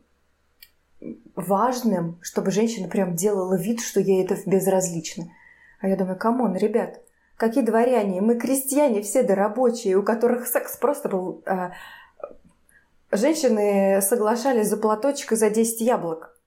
[1.34, 5.30] важным, чтобы женщина прям делала вид, что ей это безразлично.
[5.80, 7.00] А я думаю, come on, ребят,
[7.36, 11.42] какие дворяне, мы крестьяне все да рабочие, у которых секс просто был...
[11.46, 11.70] э,
[13.10, 16.38] женщины соглашались за платочек и за 10 яблок.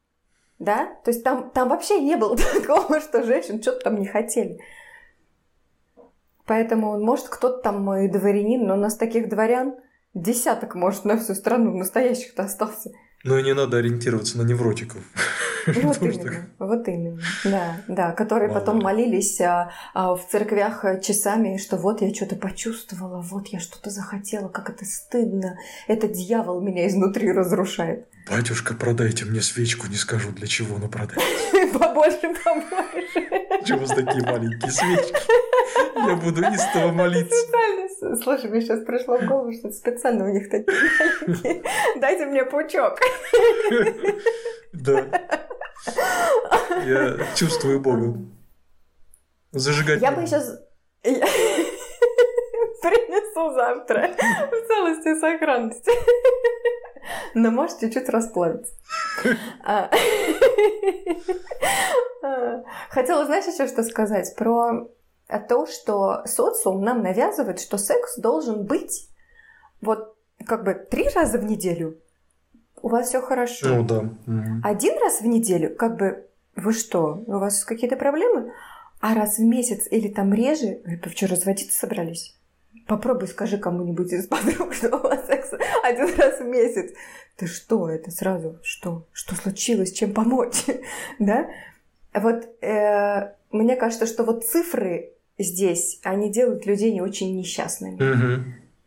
[0.60, 0.95] Да?
[1.04, 4.60] То есть там, там вообще не было такого, что женщин что-то там не хотели.
[6.45, 9.76] Поэтому, может, кто-то там и дворянин, но у нас таких дворян
[10.14, 12.91] десяток, может, на всю страну настоящих-то остался.
[13.24, 15.01] Но и не надо ориентироваться на невротиков.
[15.65, 18.84] Вот именно, вот именно, да, да, которые потом ли.
[18.84, 23.89] молились а, а, в церквях а, часами, что вот я что-то почувствовала, вот я что-то
[23.89, 25.57] захотела, как это стыдно,
[25.88, 28.09] это дьявол меня изнутри разрушает.
[28.30, 31.21] Батюшка, продайте мне свечку, не скажу для чего, но продайте.
[31.74, 33.65] Побольше, побольше.
[33.65, 35.15] Чего у вас такие маленькие свечки?
[35.95, 37.36] Я буду истово молиться.
[37.36, 40.78] Специально, слушай, мне сейчас пришло в голову, что специально у них такие
[41.26, 41.63] маленькие.
[41.99, 42.99] Дайте мне пучок.
[44.71, 45.05] Да.
[46.86, 48.17] Я чувствую Бога.
[49.51, 50.01] Зажигать.
[50.01, 50.59] Я бы сейчас...
[53.34, 54.10] Принесу завтра
[54.52, 55.92] в целости и сохранности.
[57.34, 58.74] Но может чуть-чуть расплавиться.
[59.64, 59.90] А.
[62.24, 62.64] А.
[62.90, 64.34] Хотела, знаешь, еще что сказать?
[64.38, 64.88] Про
[65.50, 69.10] то, что социум нам навязывает, что секс должен быть
[69.82, 70.16] вот
[70.46, 72.00] как бы три раза в неделю.
[72.82, 73.68] У вас все хорошо.
[73.68, 74.04] Ну да.
[74.64, 78.54] Один раз в неделю, как бы, вы что, у вас какие-то проблемы?
[79.00, 82.38] А раз в месяц или там реже, вы что, разводиться собрались?
[82.88, 85.52] Попробуй скажи кому-нибудь из подруг, что у вас секс
[85.84, 86.94] один раз в месяц.
[87.38, 89.08] Ты что, это сразу, что?
[89.12, 90.66] Что случилось, чем помочь?
[91.20, 91.48] да?
[92.14, 97.98] Вот э, мне кажется, что вот цифры здесь, они делают людей не очень несчастными.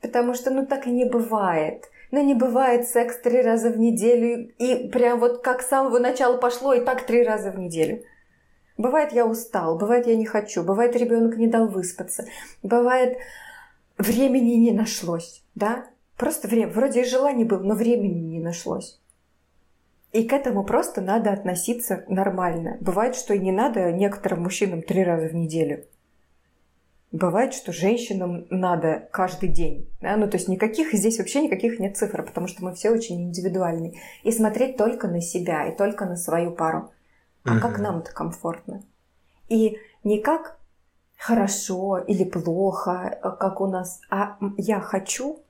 [0.00, 1.90] Потому что, ну, так и не бывает.
[2.12, 6.36] Ну, не бывает секс три раза в неделю, и прям вот как с самого начала
[6.36, 8.04] пошло, и так три раза в неделю.
[8.78, 12.26] Бывает, я устал, бывает, я не хочу, бывает, ребенок не дал выспаться,
[12.62, 13.18] бывает,
[13.98, 15.86] времени не нашлось, да?
[16.16, 19.00] Просто время, вроде и желание было, но времени не нашлось.
[20.12, 22.78] И к этому просто надо относиться нормально.
[22.80, 25.84] Бывает, что и не надо некоторым мужчинам три раза в неделю.
[27.12, 29.88] Бывает, что женщинам надо каждый день.
[30.00, 30.16] Да?
[30.16, 34.00] Ну, то есть никаких здесь вообще никаких нет цифр, потому что мы все очень индивидуальны.
[34.22, 36.90] И смотреть только на себя, и только на свою пару.
[37.44, 37.82] А как Мгм.
[37.82, 38.82] нам-то комфортно?
[39.48, 40.55] И не как
[41.16, 45.40] хорошо или плохо, а как у нас, а я хочу,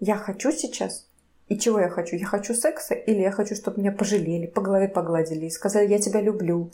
[0.00, 1.06] я хочу сейчас.
[1.48, 2.16] И чего я хочу?
[2.16, 5.98] Я хочу секса или я хочу, чтобы меня пожалели, по голове погладили и сказали, я
[5.98, 6.70] тебя люблю.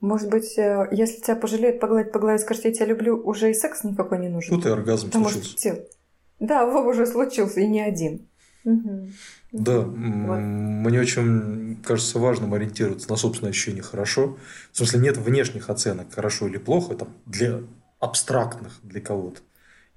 [0.00, 3.54] Может быть, э, если тебя пожалеют, погладят по голове, скажут, я тебя люблю, уже и
[3.54, 4.54] секс никакой не нужен.
[4.56, 5.58] Тут и оргазм Потому что случился.
[5.58, 5.84] тел-
[6.38, 8.26] Да, уже случился, и не один.
[8.64, 9.12] Мгм.
[9.52, 9.96] Да, Вот.
[9.96, 14.38] мне очень кажется важным ориентироваться на собственное ощущение хорошо.
[14.72, 17.60] В смысле, нет внешних оценок, хорошо или плохо, там, для
[17.98, 19.40] абстрактных для кого-то.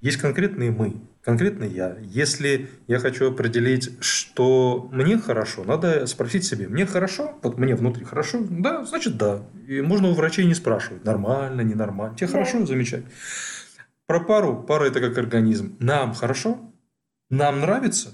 [0.01, 1.95] Есть конкретные мы, конкретно я.
[2.01, 7.39] Если я хочу определить, что мне хорошо, надо спросить себе, мне хорошо?
[7.41, 8.45] Вот мне внутри хорошо?
[8.49, 9.43] Да, значит да.
[9.65, 12.17] И можно у врачей не спрашивать, нормально, ненормально.
[12.17, 12.33] Тебе да.
[12.33, 13.11] хорошо, замечательно.
[14.05, 14.61] Про пару.
[14.61, 15.77] Пара– это как организм.
[15.79, 16.59] Нам хорошо?
[17.29, 18.11] Нам нравится?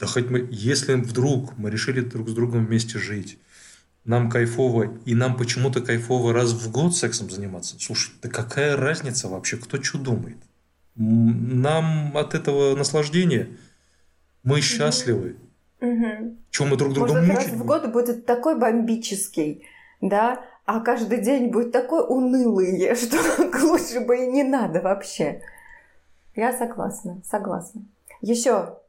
[0.00, 3.38] Да хоть мы, если вдруг мы решили друг с другом вместе жить,
[4.06, 7.76] нам кайфово, и нам почему-то кайфово раз в год сексом заниматься.
[7.78, 10.38] Слушай, да какая разница вообще, кто что думает?
[10.96, 13.50] Нам от этого наслаждения
[14.42, 15.36] мы счастливы.
[15.82, 16.36] Угу.
[16.50, 17.36] Чем мы друг друга мучить?
[17.36, 19.66] раз в год будет такой бомбический,
[20.00, 23.18] да, а каждый день будет такой унылый, что
[23.62, 25.42] лучше бы и не надо вообще.
[26.34, 27.82] Я согласна, согласна.
[28.22, 28.79] Еще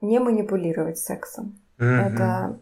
[0.00, 1.58] не манипулировать сексом.
[1.78, 1.86] Угу.
[1.86, 2.58] Это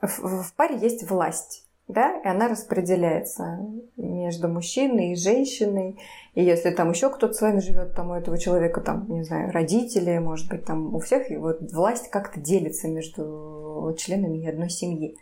[0.00, 3.60] в, в паре есть власть да, и она распределяется
[3.96, 5.98] между мужчиной и женщиной.
[6.34, 9.52] И если там еще кто-то с вами живет, там у этого человека, там, не знаю,
[9.52, 15.16] родители, может быть, там у всех, и вот власть как-то делится между членами одной семьи.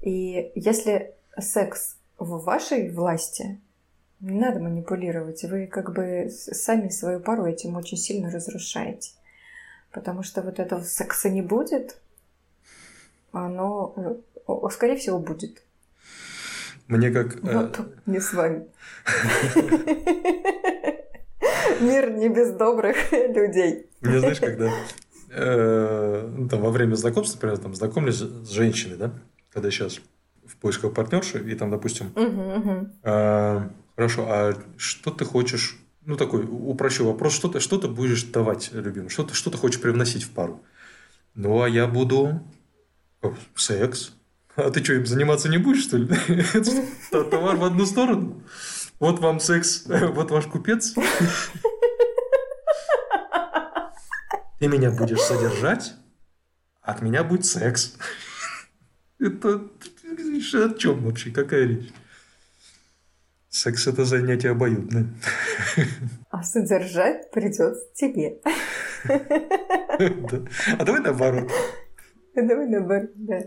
[0.00, 3.60] И если секс в вашей власти,
[4.20, 9.12] не надо манипулировать, вы как бы сами свою пару этим очень сильно разрушаете.
[9.92, 11.96] Потому что вот этого секса не будет,
[13.32, 15.62] оно э, скорее всего, будет.
[16.88, 17.40] Мне как...
[17.42, 17.82] Вот, э...
[18.06, 18.66] не с вами.
[21.80, 23.86] Мир не без добрых людей.
[24.00, 24.70] Мне, знаешь, когда
[25.30, 29.12] э, ну, там, во время знакомства, например, там, знакомлюсь с женщиной, да,
[29.52, 30.00] когда сейчас
[30.46, 32.12] в поисках партнерши, и там, допустим,
[33.02, 38.22] э, хорошо, а что ты хочешь, ну, такой упрощу вопрос, что ты, что ты будешь
[38.24, 40.62] давать любимому, что ты, что ты хочешь привносить в пару?
[41.34, 42.42] Ну, а я буду
[43.54, 44.12] секс,
[44.54, 46.08] а ты что, им заниматься не будешь, что ли?
[47.10, 48.42] Товар в одну сторону.
[49.00, 50.94] Вот вам секс, вот ваш купец.
[54.58, 55.94] Ты меня будешь содержать,
[56.80, 57.96] от меня будет секс.
[59.18, 59.68] Это
[60.54, 61.30] о чем вообще?
[61.30, 61.90] Какая речь?
[63.56, 65.06] Секс– это занятие обоюдное.
[66.30, 68.38] А содержать придется тебе.
[70.78, 71.50] А давай наоборот.
[72.34, 73.40] Давай наоборот, да.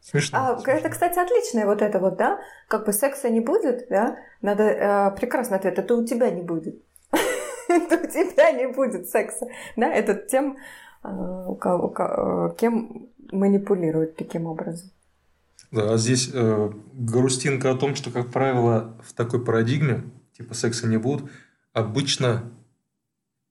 [0.00, 0.38] Смешно.
[0.38, 0.72] А, смешно.
[0.72, 2.40] это, кстати, отличное вот это вот, да?
[2.66, 4.16] Как бы секса не будет, да?
[4.40, 5.78] Надо э, прекрасный ответ.
[5.78, 6.82] Это у тебя не будет.
[7.68, 9.46] Это у тебя не будет секса.
[9.76, 10.56] Да, это тем,
[11.04, 14.90] э, э, кем манипулируют таким образом.
[15.72, 20.04] Да, а здесь э, грустинка о том, что, как правило, в такой парадигме,
[20.36, 21.24] типа секса не будет,
[21.72, 22.52] обычно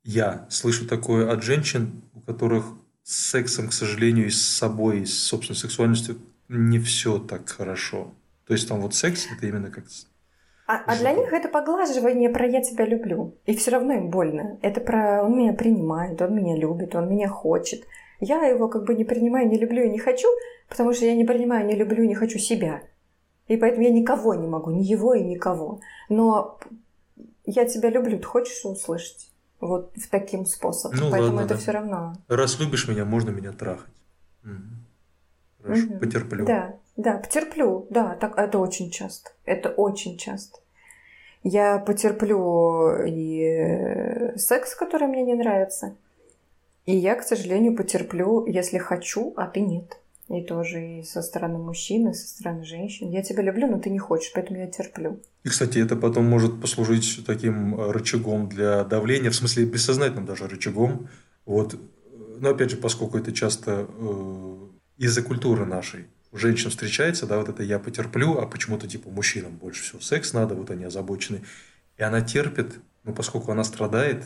[0.03, 2.65] я слышу такое от женщин, у которых
[3.03, 6.17] с сексом, к сожалению, и с собой, и с собственной сексуальностью
[6.47, 8.13] не все так хорошо.
[8.45, 9.85] То есть там вот секс это именно как
[10.67, 13.35] а, а для них это поглаживание про я тебя люблю.
[13.45, 14.57] И все равно им больно.
[14.61, 17.83] Это про он меня принимает, он меня любит, он меня хочет.
[18.21, 20.27] Я его как бы не принимаю, не люблю и не хочу,
[20.71, 22.81] потому что я не принимаю, не люблю не хочу себя.
[23.47, 25.81] И поэтому я никого не могу, ни его и никого.
[26.07, 26.57] Но
[27.45, 29.29] я тебя люблю, ты хочешь услышать?
[29.59, 30.97] Вот в таким способом.
[30.97, 31.59] Ну, Поэтому ладно, это да.
[31.59, 32.15] все равно.
[32.27, 33.93] Раз любишь меня, можно меня трахать.
[34.43, 35.61] Угу.
[35.61, 35.99] Хорошо, угу.
[35.99, 36.45] потерплю.
[36.45, 37.85] Да, да, потерплю.
[37.89, 39.31] Да, так это очень часто.
[39.45, 40.59] Это очень часто.
[41.43, 45.95] Я потерплю и секс, который мне не нравится.
[46.85, 50.00] И я, к сожалению, потерплю, если хочу, а ты нет.
[50.31, 53.09] И тоже и со стороны мужчин, и со стороны женщин.
[53.09, 55.21] Я тебя люблю, но ты не хочешь, поэтому я терплю.
[55.43, 60.47] И, кстати, это потом может послужить таким э, рычагом для давления, в смысле бессознательным даже
[60.47, 61.09] рычагом.
[61.45, 61.77] Вот.
[62.39, 64.57] Но опять же, поскольку это часто э,
[64.97, 66.05] из-за культуры нашей.
[66.31, 70.55] Женщин встречается, да, вот это я потерплю, а почему-то типа мужчинам больше всего секс надо,
[70.55, 71.41] вот они озабочены.
[71.97, 74.23] И она терпит, но поскольку она страдает,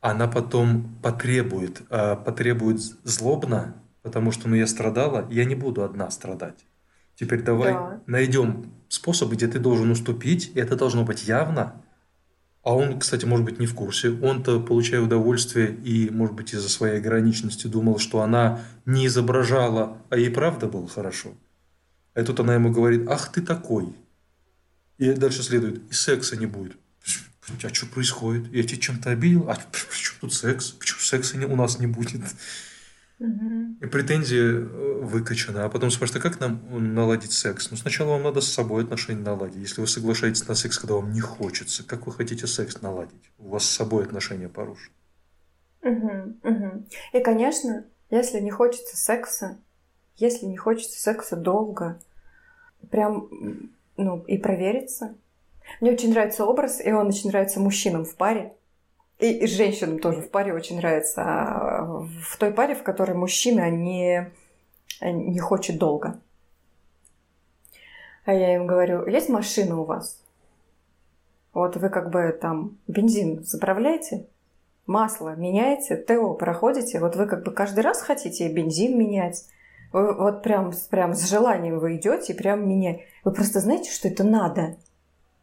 [0.00, 3.74] она потом потребует, э, потребует злобно,
[4.08, 6.64] потому что ну я страдала, я не буду одна страдать.
[7.14, 8.00] Теперь давай да.
[8.06, 11.82] найдем способ, где ты должен уступить, и это должно быть явно,
[12.62, 14.10] а он, кстати, может быть, не в курсе.
[14.10, 20.16] Он-то, получая удовольствие и, может быть, из-за своей ограниченности думал, что она не изображала, а
[20.16, 21.34] ей правда было хорошо.
[22.16, 23.94] И тут она ему говорит, ах ты такой.
[24.96, 26.76] И дальше следует, и секса не будет.
[27.62, 28.52] А что происходит?
[28.52, 29.48] Я тебя чем-то обидел?
[29.50, 30.70] А почему тут секс?
[30.70, 32.20] Почему секса у нас не будет?
[33.20, 35.58] И претензии э, выкачаны.
[35.58, 37.70] А потом спрашивают, а как нам наладить секс?
[37.70, 39.56] Ну, сначала вам надо с собой отношения наладить.
[39.56, 43.32] Если вы соглашаетесь на секс, когда вам не хочется, как вы хотите секс наладить?
[43.38, 44.94] У вас с собой отношения порушены.
[45.82, 46.84] Угу, угу.
[47.12, 49.58] И, конечно, если не хочется секса,
[50.16, 52.00] если не хочется секса долго,
[52.90, 53.28] прям,
[53.96, 55.14] ну, и провериться,
[55.80, 58.52] Мне очень нравится образ, и он очень нравится мужчинам в паре.
[59.18, 61.22] И, и женщинам тоже в паре очень нравится.
[61.22, 64.30] А в той паре, в которой мужчина не,
[65.00, 66.20] не хочет долго.
[68.24, 70.22] А я им говорю, есть машина у вас?
[71.54, 74.26] Вот вы как бы там бензин заправляете,
[74.86, 79.46] масло меняете, ТО проходите, вот вы как бы каждый раз хотите бензин менять,
[79.92, 83.00] вы вот прям, прям с желанием вы идете прям менять.
[83.24, 84.76] Вы просто знаете, что это надо.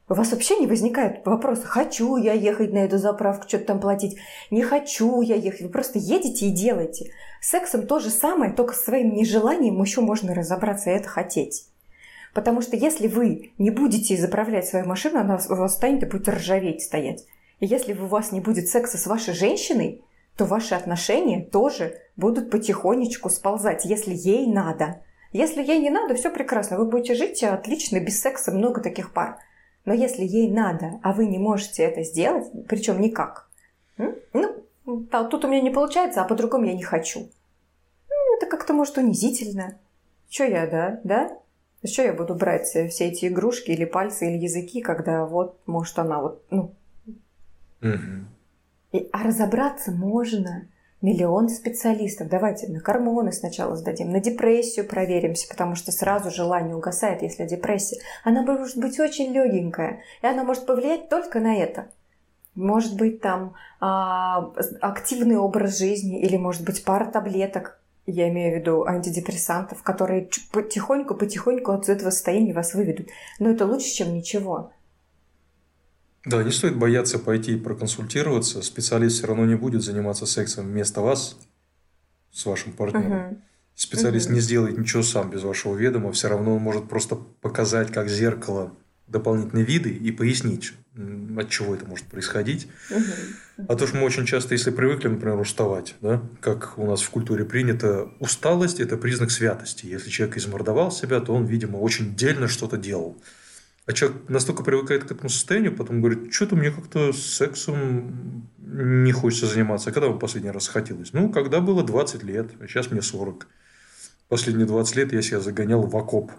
[0.07, 4.17] У вас вообще не возникает вопроса, хочу я ехать на эту заправку, что-то там платить,
[4.51, 5.61] не хочу я ехать.
[5.61, 7.11] Вы просто едете и делаете.
[7.41, 11.69] С сексом то же самое, только своим нежеланием еще можно разобраться и это хотеть.
[12.35, 16.29] Потому что если вы не будете заправлять свою машину, она у вас станет и будет
[16.29, 17.25] ржаветь стоять.
[17.59, 20.03] И если у вас не будет секса с вашей женщиной,
[20.37, 25.01] то ваши отношения тоже будут потихонечку сползать, если ей надо.
[25.31, 29.39] Если ей не надо, все прекрасно, вы будете жить отлично, без секса, много таких пар.
[29.85, 33.47] Но если ей надо, а вы не можете это сделать, причем никак,
[33.97, 34.65] ну,
[35.29, 37.29] тут у меня не получается, а по-другому я не хочу.
[38.09, 39.77] Ну, это как-то может унизительно.
[40.29, 41.37] Че я, да, да?
[41.83, 46.21] Что я буду брать все эти игрушки или пальцы, или языки, когда вот, может, она
[46.21, 46.73] вот, ну.
[47.81, 48.25] Угу.
[48.91, 50.67] И, а разобраться можно
[51.01, 52.29] миллион специалистов.
[52.29, 57.97] Давайте на гормоны сначала сдадим, на депрессию проверимся, потому что сразу желание угасает, если депрессия.
[58.23, 61.87] Она может быть очень легенькая, и она может повлиять только на это.
[62.55, 68.59] Может быть там а, активный образ жизни, или может быть пара таблеток, я имею в
[68.59, 73.07] виду антидепрессантов, которые потихоньку-потихоньку от этого состояния вас выведут.
[73.39, 74.71] Но это лучше, чем ничего.
[76.25, 78.61] Да, не стоит бояться пойти и проконсультироваться.
[78.61, 81.37] Специалист все равно не будет заниматься сексом вместо вас
[82.31, 83.27] с вашим партнером.
[83.27, 83.41] Угу.
[83.75, 84.35] Специалист угу.
[84.35, 86.11] не сделает ничего сам без вашего ведома.
[86.11, 88.73] Все равно он может просто показать как зеркало
[89.07, 90.73] дополнительные виды и пояснить,
[91.37, 92.67] от чего это может происходить.
[92.89, 93.67] Угу.
[93.69, 97.09] А то, что мы очень часто, если привыкли, например, уставать, да, как у нас в
[97.11, 99.85] культуре принято, усталость– это признак святости.
[99.85, 103.15] Если человек измордовал себя, то он, видимо, очень дельно что-то делал.
[103.85, 109.45] А человек настолько привыкает к этому состоянию, потом говорит, что-то мне как-то сексом не хочется
[109.45, 109.89] заниматься.
[109.89, 111.13] А когда вам последний раз хотелось?
[111.13, 113.47] Ну, когда было 20 лет, а сейчас мне 40.
[114.27, 116.31] Последние 20 лет я себя загонял в окоп.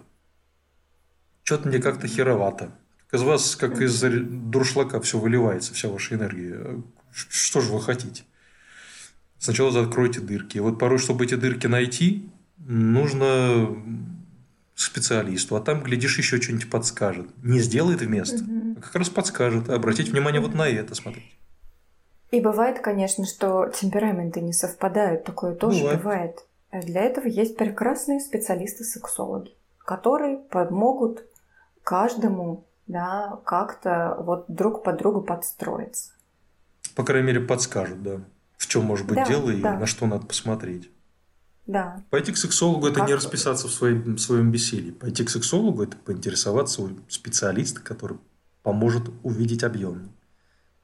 [1.43, 2.71] Что-то мне как-то херовато.
[3.13, 6.83] Из вас, как из дуршлака, все выливается, вся ваша энергия.
[7.11, 8.23] Что же вы хотите?
[9.39, 10.57] Сначала закройте дырки.
[10.57, 13.73] И вот порой, чтобы эти дырки найти, нужно
[14.81, 17.27] специалисту, а там, глядишь, еще что-нибудь подскажет.
[17.43, 18.75] Не сделает вместо, угу.
[18.77, 19.69] а как раз подскажет.
[19.69, 21.27] Обратите внимание вот на это, смотрите.
[22.29, 25.99] И бывает, конечно, что темпераменты не совпадают, такое тоже бывает.
[25.99, 26.45] бывает.
[26.69, 31.23] А для этого есть прекрасные специалисты-сексологи, которые помогут
[31.83, 36.11] каждому да, как-то вот друг под другу подстроиться.
[36.95, 38.21] По крайней мере, подскажут, да,
[38.57, 39.77] в чем может быть да, дело и да.
[39.77, 40.91] на что надо посмотреть.
[41.67, 42.01] Да.
[42.09, 43.09] Пойти к сексологу– это как...
[43.09, 44.91] не расписаться в своем, в своем бессилии.
[44.91, 48.17] Пойти к сексологу– это поинтересоваться у специалиста, который
[48.63, 50.11] поможет увидеть объем.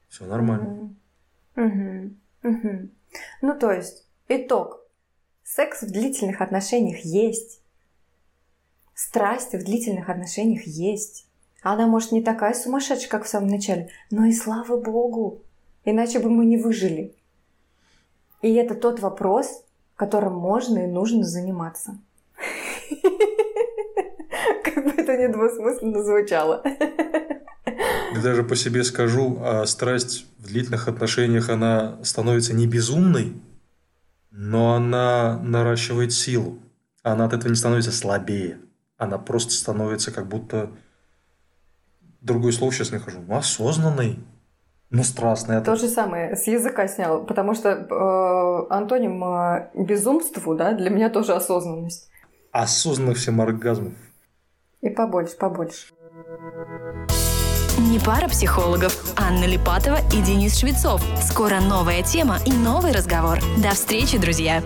[0.10, 0.94] Все нормально.
[1.56, 2.14] Угу.
[2.44, 2.90] Угу.
[3.42, 4.82] Ну, то есть, итог.
[5.44, 7.62] Секс в длительных отношениях есть.
[8.94, 11.28] Страсть в длительных отношениях есть.
[11.62, 15.42] Она, может, не такая сумасшедшая, как в самом начале, но и слава богу.
[15.86, 17.16] Иначе бы мы не выжили.
[18.42, 19.63] И это тот вопрос,
[19.96, 21.98] которым можно и нужно заниматься.
[24.64, 26.64] Как бы это недвусмысленно звучало.
[28.22, 33.34] Даже по себе скажу, а страсть в длительных отношениях, она становится не безумной,
[34.32, 36.60] но она наращивает силу.
[37.02, 38.60] Она от этого не становится слабее.
[38.98, 40.72] Она просто становится как будто...
[42.22, 43.20] Другое слово сейчас не хожу.
[43.28, 44.20] Ну, осознанной.
[44.94, 45.60] Ну, страстная.
[45.62, 51.10] То же самое, с языка снял, потому что э, антоним э, безумству, да, для меня
[51.10, 52.12] тоже осознанность.
[52.52, 53.94] Осознанных всем оргазмов.
[54.82, 55.88] И побольше, побольше.
[57.80, 58.94] Не пара психологов.
[59.18, 61.02] Анна Липатова и Денис Швецов.
[61.20, 63.40] Скоро новая тема и новый разговор.
[63.64, 64.62] До встречи, друзья!